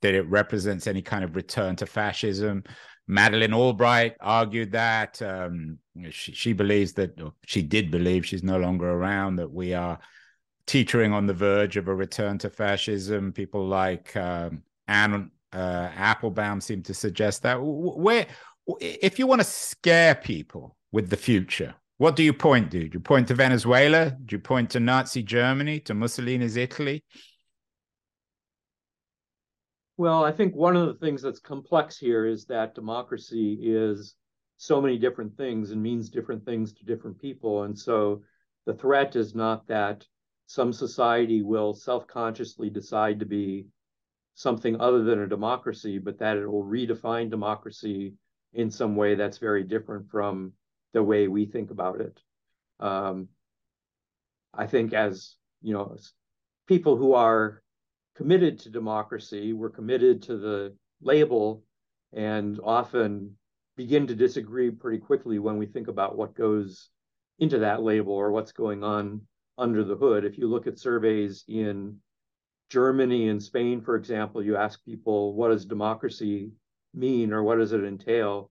that 0.00 0.14
it 0.14 0.28
represents 0.28 0.88
any 0.88 1.00
kind 1.00 1.22
of 1.22 1.36
return 1.36 1.76
to 1.76 1.86
fascism. 1.86 2.64
Madeleine 3.12 3.52
Albright 3.52 4.16
argued 4.20 4.72
that 4.72 5.20
um, 5.20 5.78
she, 6.10 6.32
she, 6.32 6.52
believes 6.52 6.94
that 6.94 7.18
she 7.46 7.62
did 7.62 7.90
believe 7.90 8.24
she's 8.24 8.42
no 8.42 8.58
longer 8.58 8.90
around 8.90 9.36
that 9.36 9.50
we 9.50 9.74
are 9.74 9.98
teetering 10.66 11.12
on 11.12 11.26
the 11.26 11.34
verge 11.34 11.76
of 11.76 11.88
a 11.88 11.94
return 11.94 12.38
to 12.38 12.48
fascism. 12.48 13.32
People 13.32 13.66
like 13.66 14.16
um, 14.16 14.62
Anne 14.88 15.30
uh, 15.52 15.90
Applebaum 15.94 16.60
seem 16.60 16.82
to 16.84 16.94
suggest 16.94 17.42
that. 17.42 17.58
Where, 17.60 18.26
if 18.80 19.18
you 19.18 19.26
want 19.26 19.40
to 19.40 19.46
scare 19.46 20.14
people 20.14 20.76
with 20.90 21.10
the 21.10 21.16
future, 21.16 21.74
what 21.98 22.16
do 22.16 22.22
you 22.22 22.32
point 22.32 22.70
to? 22.72 22.88
Do 22.88 22.90
you 22.94 23.00
point 23.00 23.28
to 23.28 23.34
Venezuela? 23.34 24.10
Do 24.24 24.34
you 24.34 24.40
point 24.40 24.70
to 24.70 24.80
Nazi 24.80 25.22
Germany, 25.22 25.80
to 25.80 25.94
Mussolini's 25.94 26.56
Italy? 26.56 27.04
Well, 29.96 30.24
I 30.24 30.32
think 30.32 30.54
one 30.54 30.76
of 30.76 30.86
the 30.86 30.94
things 30.94 31.22
that's 31.22 31.38
complex 31.38 31.98
here 31.98 32.24
is 32.24 32.46
that 32.46 32.74
democracy 32.74 33.58
is 33.62 34.14
so 34.56 34.80
many 34.80 34.98
different 34.98 35.36
things 35.36 35.70
and 35.70 35.82
means 35.82 36.08
different 36.08 36.44
things 36.44 36.72
to 36.72 36.84
different 36.84 37.20
people. 37.20 37.64
And 37.64 37.78
so 37.78 38.22
the 38.64 38.74
threat 38.74 39.16
is 39.16 39.34
not 39.34 39.66
that 39.66 40.06
some 40.46 40.72
society 40.72 41.42
will 41.42 41.74
self 41.74 42.06
consciously 42.06 42.70
decide 42.70 43.20
to 43.20 43.26
be 43.26 43.66
something 44.34 44.80
other 44.80 45.02
than 45.02 45.20
a 45.20 45.26
democracy, 45.26 45.98
but 45.98 46.18
that 46.18 46.36
it 46.36 46.46
will 46.46 46.64
redefine 46.64 47.30
democracy 47.30 48.14
in 48.54 48.70
some 48.70 48.96
way 48.96 49.14
that's 49.14 49.38
very 49.38 49.62
different 49.62 50.08
from 50.10 50.52
the 50.92 51.02
way 51.02 51.28
we 51.28 51.46
think 51.46 51.70
about 51.70 52.00
it. 52.00 52.20
Um, 52.80 53.28
I 54.54 54.66
think 54.66 54.92
as 54.92 55.36
you 55.60 55.74
know, 55.74 55.96
people 56.66 56.96
who 56.96 57.14
are 57.14 57.61
committed 58.14 58.58
to 58.60 58.70
democracy, 58.70 59.52
we're 59.52 59.70
committed 59.70 60.22
to 60.22 60.36
the 60.36 60.74
label, 61.00 61.64
and 62.12 62.60
often 62.62 63.36
begin 63.76 64.06
to 64.06 64.14
disagree 64.14 64.70
pretty 64.70 64.98
quickly 64.98 65.38
when 65.38 65.56
we 65.56 65.66
think 65.66 65.88
about 65.88 66.16
what 66.16 66.34
goes 66.34 66.90
into 67.38 67.58
that 67.60 67.82
label 67.82 68.12
or 68.12 68.30
what's 68.30 68.52
going 68.52 68.84
on 68.84 69.22
under 69.56 69.82
the 69.82 69.96
hood. 69.96 70.24
If 70.24 70.38
you 70.38 70.46
look 70.46 70.66
at 70.66 70.78
surveys 70.78 71.44
in 71.48 71.98
Germany 72.70 73.28
and 73.28 73.42
Spain, 73.42 73.80
for 73.80 73.96
example, 73.96 74.42
you 74.42 74.56
ask 74.56 74.84
people, 74.84 75.34
what 75.34 75.48
does 75.48 75.64
democracy 75.64 76.52
mean 76.94 77.32
or 77.32 77.42
what 77.42 77.56
does 77.56 77.72
it 77.72 77.84
entail? 77.84 78.50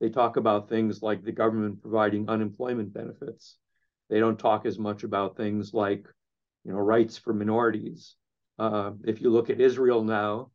They 0.00 0.08
talk 0.08 0.36
about 0.36 0.68
things 0.68 1.02
like 1.02 1.22
the 1.22 1.32
government 1.32 1.80
providing 1.80 2.28
unemployment 2.28 2.92
benefits. 2.92 3.56
They 4.10 4.18
don't 4.20 4.38
talk 4.38 4.66
as 4.66 4.78
much 4.78 5.04
about 5.04 5.36
things 5.36 5.72
like, 5.72 6.06
you 6.64 6.72
know, 6.72 6.78
rights 6.78 7.16
for 7.18 7.32
minorities. 7.32 8.16
Uh, 8.58 8.92
if 9.04 9.20
you 9.20 9.30
look 9.30 9.50
at 9.50 9.60
Israel 9.60 10.04
now, 10.04 10.50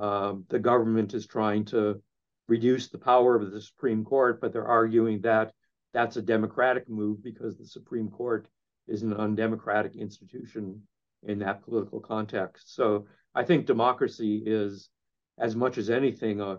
uh, 0.00 0.34
the 0.48 0.58
government 0.58 1.14
is 1.14 1.26
trying 1.26 1.64
to 1.66 2.00
reduce 2.48 2.88
the 2.88 2.98
power 2.98 3.36
of 3.36 3.50
the 3.50 3.60
Supreme 3.60 4.04
Court, 4.04 4.40
but 4.40 4.52
they're 4.52 4.66
arguing 4.66 5.20
that 5.22 5.52
that's 5.92 6.16
a 6.16 6.22
democratic 6.22 6.88
move 6.88 7.22
because 7.22 7.56
the 7.56 7.66
Supreme 7.66 8.08
Court 8.08 8.48
is 8.88 9.02
an 9.02 9.14
undemocratic 9.14 9.94
institution 9.96 10.82
in 11.22 11.38
that 11.38 11.62
political 11.64 12.00
context. 12.00 12.74
So 12.74 13.06
I 13.34 13.44
think 13.44 13.66
democracy 13.66 14.42
is, 14.44 14.90
as 15.38 15.56
much 15.56 15.78
as 15.78 15.88
anything, 15.88 16.40
a 16.40 16.58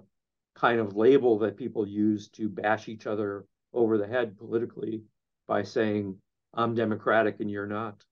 kind 0.55 0.79
of 0.79 0.95
label 0.95 1.37
that 1.39 1.57
people 1.57 1.87
use 1.87 2.29
to 2.29 2.49
bash 2.49 2.87
each 2.87 3.05
other 3.05 3.45
over 3.73 3.97
the 3.97 4.07
head 4.07 4.37
politically 4.37 5.03
by 5.47 5.63
saying, 5.63 6.15
I'm 6.53 6.73
democratic 6.73 7.41
and 7.41 7.51
you're 7.51 7.67
not. 7.67 8.03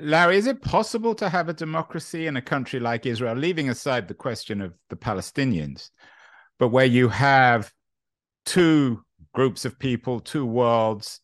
Larry, 0.00 0.36
is 0.36 0.46
it 0.46 0.62
possible 0.62 1.14
to 1.16 1.28
have 1.28 1.48
a 1.48 1.54
democracy 1.54 2.26
in 2.26 2.36
a 2.36 2.42
country 2.42 2.78
like 2.78 3.04
Israel, 3.04 3.34
leaving 3.34 3.68
aside 3.68 4.06
the 4.06 4.14
question 4.14 4.60
of 4.60 4.72
the 4.90 4.96
Palestinians, 4.96 5.90
but 6.58 6.68
where 6.68 6.86
you 6.86 7.08
have 7.08 7.72
two 8.44 9.02
groups 9.34 9.64
of 9.64 9.78
people, 9.78 10.20
two 10.20 10.46
worlds 10.46 11.20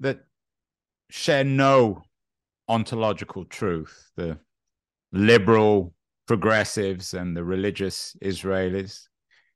that 0.00 0.20
share 1.10 1.44
no 1.44 2.02
ontological 2.68 3.44
truth, 3.44 4.10
the 4.16 4.38
liberal 5.12 5.92
progressives 6.26 7.12
and 7.12 7.36
the 7.36 7.44
religious 7.44 8.16
Israelis? 8.22 9.08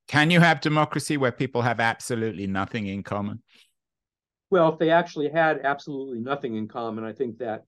Can 0.08 0.30
you 0.30 0.40
have 0.40 0.60
democracy 0.60 1.16
where 1.16 1.32
people 1.32 1.62
have 1.62 1.80
absolutely 1.80 2.46
nothing 2.46 2.86
in 2.86 3.02
common? 3.02 3.42
Well, 4.50 4.72
if 4.72 4.78
they 4.78 4.90
actually 4.90 5.30
had 5.30 5.60
absolutely 5.64 6.20
nothing 6.20 6.56
in 6.56 6.68
common, 6.68 7.04
I 7.04 7.12
think 7.12 7.38
that 7.38 7.64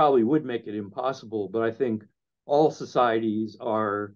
probably 0.00 0.24
would 0.24 0.46
make 0.46 0.66
it 0.66 0.74
impossible. 0.74 1.46
But 1.52 1.60
I 1.60 1.70
think 1.70 2.04
all 2.46 2.70
societies 2.70 3.58
are 3.60 4.14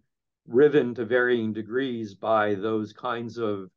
riven 0.49 0.95
to 0.95 1.05
varying 1.05 1.53
degrees 1.53 2.15
by 2.15 2.55
those 2.55 2.95
kinds 2.95 3.37
of 3.37 3.69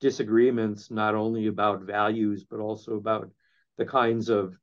disagreements, 0.00 0.90
not 0.90 1.14
only 1.14 1.46
about 1.46 1.82
values, 1.82 2.44
but 2.50 2.58
also 2.58 2.96
about 2.96 3.30
the 3.78 3.86
kinds 3.86 4.28
of 4.28 4.56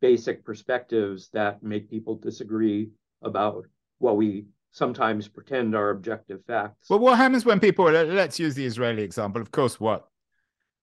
basic 0.00 0.42
perspectives 0.42 1.28
that 1.34 1.62
make 1.62 1.90
people 1.90 2.16
disagree 2.16 2.92
about 3.20 3.66
what 3.98 4.16
we 4.16 4.46
sometimes 4.72 5.28
pretend 5.28 5.74
are 5.74 5.90
objective 5.90 6.42
facts. 6.46 6.88
Well, 6.88 7.00
what 7.00 7.18
happens 7.18 7.44
when 7.44 7.60
people, 7.60 7.90
let's 7.90 8.38
use 8.38 8.54
the 8.54 8.64
Israeli 8.64 9.02
example. 9.02 9.42
Of 9.42 9.50
course, 9.50 9.78
what 9.78 10.08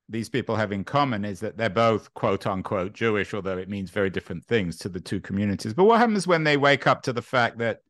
these 0.07 0.29
people 0.29 0.55
have 0.55 0.71
in 0.71 0.83
common 0.83 1.25
is 1.25 1.39
that 1.39 1.57
they're 1.57 1.69
both 1.69 2.13
quote 2.13 2.45
unquote 2.45 2.93
Jewish, 2.93 3.33
although 3.33 3.57
it 3.57 3.69
means 3.69 3.89
very 3.89 4.09
different 4.09 4.45
things 4.45 4.77
to 4.79 4.89
the 4.89 4.99
two 4.99 5.19
communities. 5.19 5.73
But 5.73 5.85
what 5.85 5.99
happens 5.99 6.27
when 6.27 6.43
they 6.43 6.57
wake 6.57 6.85
up 6.87 7.01
to 7.03 7.13
the 7.13 7.21
fact 7.21 7.57
that 7.57 7.81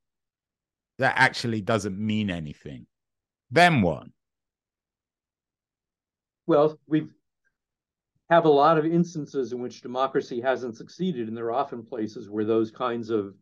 that 0.98 1.14
actually 1.18 1.62
doesn't 1.62 1.98
mean 1.98 2.30
anything? 2.30 2.88
Then 3.52 3.82
what? 3.82 4.08
Well, 6.48 6.80
we've 6.88 7.10
have 8.30 8.46
a 8.46 8.50
lot 8.50 8.78
of 8.78 8.86
instances 8.86 9.52
in 9.52 9.62
which 9.62 9.82
democracy 9.82 10.42
hasn't 10.42 10.76
succeeded, 10.76 11.28
and 11.28 11.38
there 11.38 11.46
are 11.46 11.54
often 11.54 11.84
places 11.84 12.30
where 12.30 12.46
those 12.46 12.72
kinds 12.72 13.12
of 13.12 13.36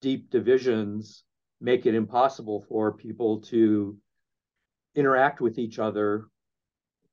deep 0.00 0.30
divisions 0.30 1.24
make 1.60 1.86
it 1.86 1.94
impossible 1.94 2.64
for 2.68 2.92
people 2.92 3.40
to 3.40 3.96
interact 4.94 5.40
with 5.40 5.58
each 5.58 5.78
other 5.78 6.28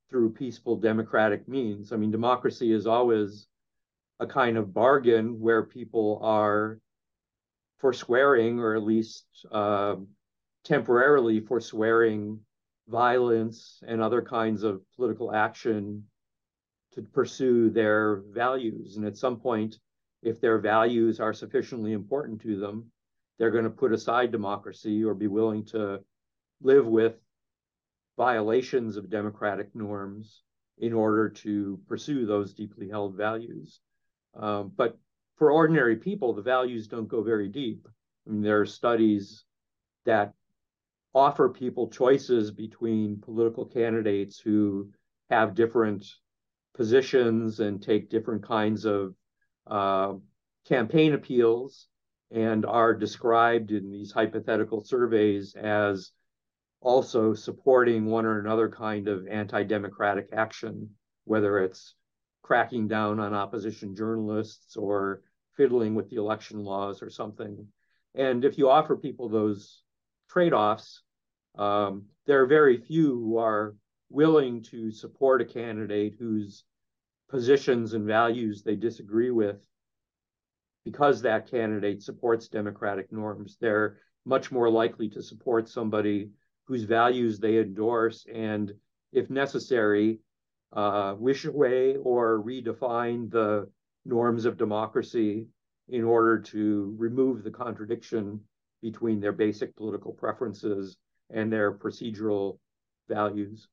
through 0.10 0.34
peaceful 0.34 0.76
democratic 0.76 1.48
means. 1.48 1.92
I 1.92 1.98
mean, 1.98 2.12
democracy 2.12 2.72
is 2.72 2.88
always 2.88 3.48
a 4.20 4.28
kind 4.28 4.58
of 4.58 4.74
bargain 4.74 5.40
where 5.40 5.64
people 5.64 6.20
are 6.24 6.80
forswearing, 7.80 8.60
or 8.60 8.76
at 8.76 8.84
least 8.84 9.26
uh, 9.52 9.96
temporarily 10.66 11.40
forswearing, 11.40 12.40
violence 12.90 13.82
and 13.88 14.02
other 14.02 14.22
kinds 14.22 14.64
of 14.64 14.82
political 14.96 15.34
action 15.34 16.04
to 16.94 17.02
pursue 17.02 17.70
their 17.70 18.24
values. 18.32 18.98
And 18.98 19.06
at 19.06 19.18
some 19.18 19.40
point, 19.40 19.80
if 20.24 20.42
their 20.42 20.58
values 20.58 21.20
are 21.20 21.34
sufficiently 21.34 21.94
important 21.94 22.42
to 22.42 22.60
them, 22.60 22.92
they're 23.38 23.52
going 23.52 23.64
to 23.64 23.70
put 23.70 23.94
aside 23.94 24.32
democracy 24.32 25.04
or 25.04 25.14
be 25.14 25.28
willing 25.28 25.64
to 25.66 26.00
live 26.62 26.88
with 26.88 27.16
violations 28.20 28.98
of 28.98 29.10
democratic 29.10 29.74
norms 29.74 30.44
in 30.78 30.92
order 30.92 31.30
to 31.30 31.80
pursue 31.88 32.26
those 32.26 32.54
deeply 32.54 32.90
held 32.90 33.16
values. 33.16 33.80
Um, 34.36 34.74
but 34.76 34.98
for 35.38 35.52
ordinary 35.54 35.96
people, 35.96 36.34
the 36.34 36.42
values 36.42 36.90
don't 36.90 37.08
go 37.08 37.24
very 37.24 37.48
deep. 37.48 37.88
I 38.28 38.32
mean, 38.32 38.42
there 38.42 38.60
are 38.60 38.66
studies 38.66 39.46
that 40.06 40.34
offer 41.16 41.48
people 41.48 41.88
choices 41.88 42.52
between 42.52 43.22
political 43.22 43.66
candidates 43.66 44.38
who 44.38 44.90
have 45.30 45.56
different 45.56 46.06
positions 46.76 47.62
and 47.62 47.82
take 47.82 48.10
different 48.10 48.44
kinds 48.44 48.84
of 48.84 49.16
uh, 49.66 50.16
campaign 50.68 51.14
appeals 51.14 51.88
and 52.32 52.66
are 52.66 52.94
described 52.94 53.72
in 53.72 53.90
these 53.90 54.12
hypothetical 54.12 54.84
surveys 54.84 55.56
as 55.56 56.12
also 56.82 57.34
supporting 57.34 58.06
one 58.06 58.26
or 58.26 58.40
another 58.40 58.70
kind 58.70 59.08
of 59.08 59.28
anti-democratic 59.28 60.30
action, 60.34 60.90
whether 61.26 61.60
it's 61.60 61.96
cracking 62.42 62.88
down 62.88 63.20
on 63.20 63.34
opposition 63.34 63.96
journalists 63.96 64.78
or 64.78 65.22
fiddling 65.56 65.94
with 65.94 66.10
the 66.10 66.16
election 66.16 66.64
laws 66.64 67.02
or 67.02 67.10
something. 67.10 67.68
And 68.16 68.46
if 68.46 68.58
you 68.58 68.70
offer 68.70 68.96
people 68.96 69.30
those 69.30 69.82
trade-offs, 70.30 71.04
um, 71.58 72.06
there 72.26 72.42
are 72.42 72.48
very 72.48 72.78
few 72.78 73.10
who 73.10 73.38
are 73.38 73.76
willing 74.10 74.64
to 74.64 74.92
support 74.92 75.42
a 75.42 75.46
candidate 75.46 76.16
whose 76.18 76.64
positions 77.30 77.94
and 77.94 78.06
values 78.08 78.64
they 78.64 78.76
disagree 78.76 79.32
with 79.32 79.58
because 80.86 81.22
that 81.22 81.52
candidate 81.52 82.02
supports 82.02 82.48
democratic 82.48 83.12
norms. 83.12 83.58
They're 83.60 83.98
much 84.26 84.52
more 84.52 84.70
likely 84.70 85.10
to 85.10 85.22
support 85.22 85.68
somebody 85.68 86.30
whose 86.70 86.84
values 86.84 87.40
they 87.40 87.58
endorse 87.58 88.28
and, 88.32 88.72
if 89.12 89.28
necessary, 89.32 90.20
uh, 90.74 91.16
wish 91.18 91.46
away 91.46 91.96
or 92.04 92.44
redefine 92.44 93.30
the 93.32 93.68
norms 94.06 94.46
of 94.46 94.56
democracy 94.56 95.48
in 95.88 96.04
order 96.04 96.38
to 96.38 96.96
remove 97.00 97.44
the 97.44 97.50
contradiction 97.50 98.40
between 98.84 99.20
their 99.20 99.32
basic 99.32 99.76
political 99.76 100.14
preferences 100.14 100.96
and 101.32 101.52
their 101.52 101.74
procedural 101.74 102.60
values. 103.10 103.68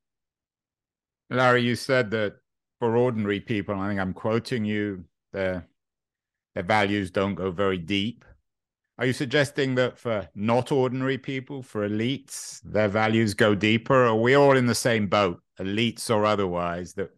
Larry, 1.28 1.60
you 1.60 1.74
said 1.76 2.10
that 2.12 2.36
for 2.78 2.96
ordinary 2.96 3.40
people, 3.40 3.74
I 3.74 3.88
think 3.88 4.00
I'm 4.00 4.14
quoting 4.14 4.64
you, 4.64 5.04
their 5.34 5.68
their 6.54 6.64
values 6.64 7.10
don't 7.10 7.34
go 7.34 7.50
very 7.50 7.76
deep. 7.76 8.24
Are 8.98 9.04
you 9.04 9.12
suggesting 9.12 9.74
that 9.74 9.98
for 9.98 10.26
not 10.34 10.72
ordinary 10.72 11.18
people, 11.18 11.62
for 11.62 11.86
elites, 11.86 12.62
their 12.62 12.88
values 12.88 13.34
go 13.34 13.54
deeper? 13.54 14.06
Are 14.06 14.16
we 14.16 14.34
all 14.34 14.56
in 14.56 14.66
the 14.66 14.74
same 14.74 15.06
boat, 15.06 15.40
elites 15.60 16.08
or 16.08 16.24
otherwise, 16.24 16.94
that 16.94 17.10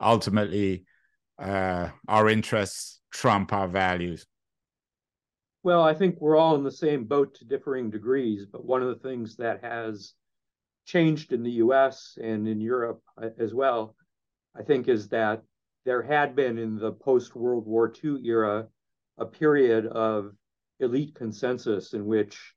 ultimately 0.00 0.86
uh, 1.38 1.90
our 2.08 2.28
interests 2.28 3.00
trump 3.12 3.52
our 3.52 3.68
values? 3.68 4.26
Well, 5.62 5.82
I 5.82 5.94
think 5.94 6.20
we're 6.20 6.36
all 6.36 6.56
in 6.56 6.64
the 6.64 6.72
same 6.72 7.04
boat 7.04 7.34
to 7.36 7.44
differing 7.44 7.90
degrees, 7.90 8.46
but 8.50 8.64
one 8.64 8.82
of 8.82 8.88
the 8.88 9.08
things 9.08 9.36
that 9.36 9.62
has 9.62 10.14
changed 10.84 11.32
in 11.32 11.44
the 11.44 11.50
US 11.52 12.18
and 12.20 12.48
in 12.48 12.60
Europe 12.60 13.02
uh, 13.22 13.28
as 13.38 13.54
well, 13.54 13.94
I 14.58 14.62
think, 14.62 14.88
is 14.88 15.08
that 15.10 15.42
there 15.84 16.02
had 16.02 16.34
been 16.34 16.58
in 16.58 16.76
the 16.76 16.90
post 16.92 17.36
World 17.36 17.66
War 17.66 17.92
II 18.02 18.20
era 18.24 18.66
a 19.18 19.26
period 19.26 19.86
of 19.86 20.32
elite 20.80 21.14
consensus 21.14 21.92
in 21.94 22.06
which 22.06 22.54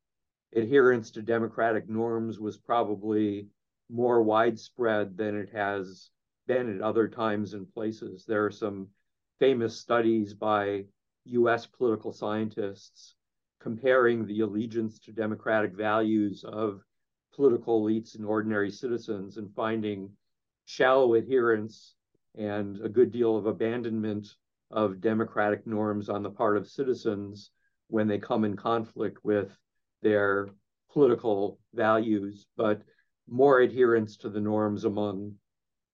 adherence 0.55 1.11
to 1.11 1.21
democratic 1.21 1.89
norms 1.89 2.39
was 2.39 2.57
probably 2.57 3.47
more 3.89 4.23
widespread 4.23 5.17
than 5.17 5.35
it 5.35 5.49
has 5.49 6.09
been 6.47 6.73
at 6.73 6.81
other 6.81 7.07
times 7.07 7.53
and 7.53 7.71
places. 7.73 8.25
There 8.25 8.45
are 8.45 8.51
some 8.51 8.87
famous 9.39 9.79
studies 9.79 10.33
by 10.33 10.85
US 11.25 11.65
political 11.65 12.11
scientists 12.11 13.15
comparing 13.59 14.25
the 14.25 14.41
allegiance 14.41 14.99
to 14.99 15.11
democratic 15.11 15.73
values 15.73 16.43
of 16.43 16.81
political 17.33 17.83
elites 17.83 18.15
and 18.15 18.25
ordinary 18.25 18.69
citizens 18.69 19.37
and 19.37 19.53
finding 19.53 20.11
shallow 20.65 21.15
adherence 21.15 21.95
and 22.35 22.79
a 22.81 22.89
good 22.89 23.11
deal 23.11 23.37
of 23.37 23.45
abandonment 23.45 24.27
of 24.71 25.01
democratic 25.01 25.65
norms 25.65 26.09
on 26.09 26.23
the 26.23 26.29
part 26.29 26.57
of 26.57 26.67
citizens 26.67 27.51
when 27.93 28.07
they 28.07 28.17
come 28.17 28.43
in 28.43 28.55
conflict 28.55 29.23
with 29.23 29.55
their 30.01 30.49
political 30.91 31.59
values, 31.75 32.47
but 32.57 32.81
more 33.27 33.59
adherence 33.59 34.17
to 34.17 34.29
the 34.29 34.41
norms 34.41 34.83
among 34.83 35.35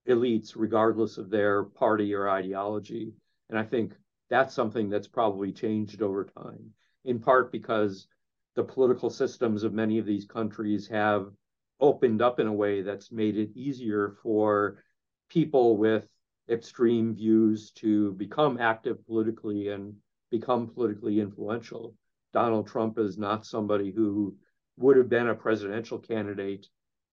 elites, 0.07 0.53
regardless 0.55 1.17
of 1.17 1.29
their 1.29 1.65
party 1.65 2.15
or 2.15 2.29
ideology. 2.29 3.11
And 3.49 3.59
I 3.59 3.63
think 3.63 3.95
that's 4.29 4.55
something 4.55 4.89
that's 4.89 5.09
probably 5.09 5.51
changed 5.51 6.01
over 6.01 6.23
time, 6.23 6.71
in 7.03 7.19
part 7.19 7.51
because 7.51 8.07
the 8.55 8.63
political 8.63 9.09
systems 9.09 9.63
of 9.63 9.73
many 9.73 9.99
of 9.99 10.05
these 10.05 10.25
countries 10.25 10.87
have 10.87 11.29
opened 11.81 12.21
up 12.21 12.39
in 12.39 12.47
a 12.47 12.53
way 12.53 12.81
that's 12.81 13.11
made 13.11 13.35
it 13.35 13.49
easier 13.55 14.15
for 14.23 14.81
people 15.29 15.75
with 15.75 16.07
extreme 16.49 17.13
views 17.13 17.71
to 17.71 18.13
become 18.13 18.57
active 18.57 19.05
politically 19.05 19.67
and 19.67 19.97
become 20.29 20.67
politically 20.67 21.19
influential. 21.19 21.95
Donald 22.33 22.67
Trump 22.67 22.99
is 22.99 23.17
not 23.17 23.45
somebody 23.45 23.91
who 23.91 24.35
would 24.77 24.97
have 24.97 25.09
been 25.09 25.27
a 25.27 25.35
presidential 25.35 25.99
candidate 25.99 26.67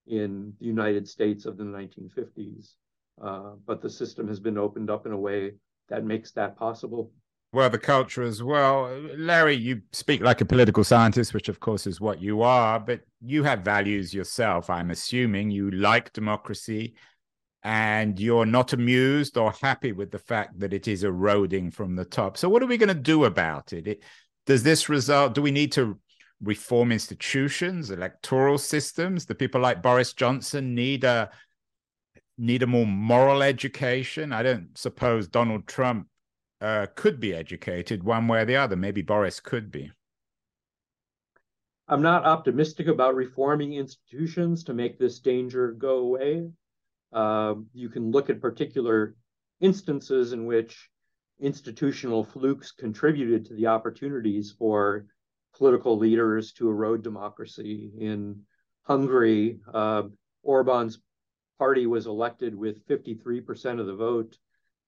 in 0.07 0.53
the 0.61 0.67
United 0.67 1.09
States 1.09 1.47
of 1.47 1.57
the 1.57 1.65
1950s. 1.65 2.75
Uh, 3.23 3.53
but 3.67 3.81
the 3.81 3.91
system 3.91 4.29
has 4.29 4.39
been 4.39 4.59
opened 4.59 4.91
up 4.91 5.07
in 5.07 5.13
a 5.13 5.19
way 5.19 5.53
that 5.89 6.05
makes 6.05 6.33
that 6.33 6.57
possible. 6.57 7.11
Well, 7.53 7.71
the 7.71 7.79
culture 7.79 8.23
as 8.23 8.43
well. 8.43 8.91
Larry, 9.17 9.55
you 9.55 9.81
speak 9.93 10.21
like 10.21 10.41
a 10.41 10.45
political 10.45 10.85
scientist, 10.85 11.33
which 11.33 11.49
of 11.49 11.61
course 11.61 11.87
is 11.87 12.01
what 12.01 12.21
you 12.21 12.43
are, 12.43 12.79
but 12.79 13.01
you 13.23 13.45
have 13.45 13.61
values 13.61 14.13
yourself. 14.13 14.69
I'm 14.69 14.91
assuming 14.91 15.51
you 15.51 15.71
like 15.71 16.13
democracy 16.13 16.95
and 17.67 18.21
you're 18.21 18.47
not 18.47 18.73
amused 18.73 19.37
or 19.37 19.51
happy 19.61 19.91
with 19.91 20.13
the 20.13 20.21
fact 20.21 20.57
that 20.61 20.73
it 20.73 20.87
is 20.87 21.03
eroding 21.03 21.69
from 21.73 21.97
the 21.97 22.05
top. 22.05 22.37
So, 22.37 22.49
what 22.49 22.63
are 22.63 22.67
we 22.67 22.77
going 22.77 22.91
to 22.91 22.95
do 22.95 23.25
about 23.25 23.73
it? 23.73 23.89
it? 23.89 24.05
Does 24.47 24.63
this 24.63 24.89
result? 24.89 25.35
Do 25.35 25.43
we 25.43 25.51
need 25.51 25.73
to 25.73 25.99
reform 26.41 26.93
institutions, 26.93 27.91
electoral 27.91 28.57
systems? 28.57 29.25
Do 29.25 29.35
people 29.35 29.61
like 29.61 29.83
Boris 29.83 30.13
Johnson 30.13 30.77
need 30.77 31.03
a 31.03 31.29
need 32.39 32.63
a 32.63 32.69
more 32.69 32.87
moral 32.87 33.43
education? 33.43 34.33
I 34.33 34.45
don't 34.45 34.79
suppose 34.79 35.27
Donald 35.27 35.67
Trump 35.67 36.07
uh, 36.61 36.87
could 36.95 37.19
be 37.19 37.35
educated 37.35 38.05
one 38.05 38.29
way 38.29 38.43
or 38.43 38.45
the 38.45 38.55
other. 38.55 38.77
Maybe 38.77 39.03
Boris 39.03 39.41
could 39.41 39.73
be. 39.73 39.91
I'm 41.89 42.03
not 42.03 42.25
optimistic 42.25 42.87
about 42.87 43.17
reforming 43.17 43.73
institutions 43.73 44.63
to 44.65 44.73
make 44.73 45.01
this 45.01 45.19
danger 45.19 45.73
go 45.73 45.99
away. 45.99 46.49
Uh, 47.13 47.55
you 47.73 47.89
can 47.89 48.11
look 48.11 48.31
at 48.31 48.41
particular 48.41 49.15
instances 49.61 50.33
in 50.33 50.47
which 50.47 50.91
institutional 51.41 52.25
flukes 52.25 52.73
contributed 52.73 53.45
to 53.47 53.55
the 53.55 53.67
opportunities 53.67 54.55
for 54.59 55.07
political 55.55 55.99
leaders 55.99 56.53
to 56.53 56.69
erode 56.69 57.03
democracy. 57.03 57.91
In 57.99 58.43
Hungary, 58.83 59.61
uh, 59.73 60.05
Orban's 60.43 60.99
party 61.59 61.87
was 61.87 62.07
elected 62.07 62.55
with 62.55 62.87
53% 62.87 63.81
of 63.81 63.87
the 63.87 63.95
vote. 63.95 64.37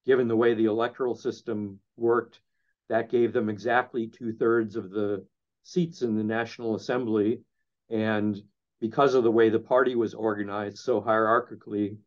Given 0.06 0.28
the 0.28 0.36
way 0.36 0.54
the 0.54 0.66
electoral 0.66 1.14
system 1.14 1.80
worked, 1.96 2.40
that 2.88 3.10
gave 3.10 3.32
them 3.32 3.48
exactly 3.48 4.06
two 4.06 4.32
thirds 4.32 4.76
of 4.76 4.90
the 4.90 5.26
seats 5.62 6.02
in 6.02 6.16
the 6.16 6.24
National 6.24 6.76
Assembly. 6.76 7.42
And 7.90 8.40
because 8.80 9.14
of 9.14 9.24
the 9.24 9.30
way 9.30 9.50
the 9.50 9.58
party 9.58 9.94
was 9.94 10.14
organized 10.14 10.78
so 10.78 11.00
hierarchically, 11.00 11.98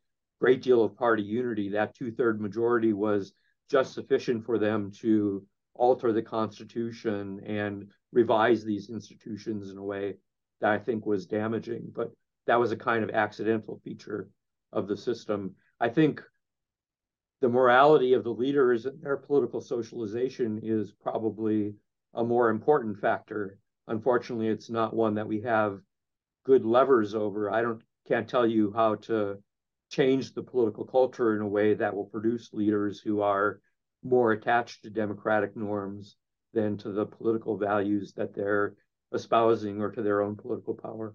great 0.41 0.63
deal 0.63 0.83
of 0.83 0.97
party 0.97 1.21
unity, 1.21 1.69
that 1.69 1.93
two 1.95 2.11
third 2.11 2.41
majority 2.41 2.93
was 2.93 3.31
just 3.69 3.93
sufficient 3.93 4.43
for 4.43 4.57
them 4.57 4.91
to 4.91 5.45
alter 5.75 6.11
the 6.11 6.21
Constitution 6.21 7.39
and 7.45 7.91
revise 8.11 8.63
these 8.63 8.89
institutions 8.89 9.69
in 9.69 9.77
a 9.77 9.83
way 9.83 10.15
that 10.59 10.71
I 10.71 10.79
think 10.79 11.05
was 11.05 11.27
damaging. 11.27 11.91
But 11.95 12.11
that 12.47 12.59
was 12.59 12.71
a 12.71 12.75
kind 12.75 13.03
of 13.03 13.11
accidental 13.11 13.79
feature 13.83 14.29
of 14.73 14.87
the 14.87 14.97
system. 14.97 15.53
I 15.79 15.89
think 15.89 16.23
the 17.41 17.49
morality 17.49 18.13
of 18.13 18.23
the 18.23 18.33
leaders 18.33 18.87
and 18.87 18.99
their 18.99 19.17
political 19.17 19.61
socialization 19.61 20.59
is 20.63 20.91
probably 20.91 21.75
a 22.15 22.23
more 22.23 22.49
important 22.49 22.99
factor. 22.99 23.59
Unfortunately, 23.87 24.47
it's 24.47 24.71
not 24.71 24.95
one 24.95 25.13
that 25.15 25.27
we 25.27 25.41
have 25.41 25.81
good 26.45 26.65
levers 26.65 27.13
over. 27.13 27.51
I 27.51 27.61
don't 27.61 27.83
can't 28.07 28.27
tell 28.27 28.47
you 28.47 28.73
how 28.75 28.95
to 28.95 29.37
change 29.91 30.33
the 30.33 30.41
political 30.41 30.85
culture 30.85 31.35
in 31.35 31.41
a 31.41 31.47
way 31.47 31.73
that 31.73 31.95
will 31.95 32.05
produce 32.05 32.53
leaders 32.53 32.99
who 32.99 33.21
are 33.21 33.59
more 34.03 34.31
attached 34.31 34.83
to 34.83 34.89
democratic 34.89 35.55
norms 35.55 36.15
than 36.53 36.77
to 36.77 36.91
the 36.91 37.05
political 37.05 37.57
values 37.57 38.13
that 38.13 38.33
they're 38.33 38.73
espousing 39.13 39.81
or 39.81 39.91
to 39.91 40.01
their 40.01 40.21
own 40.21 40.35
political 40.35 40.73
power. 40.73 41.13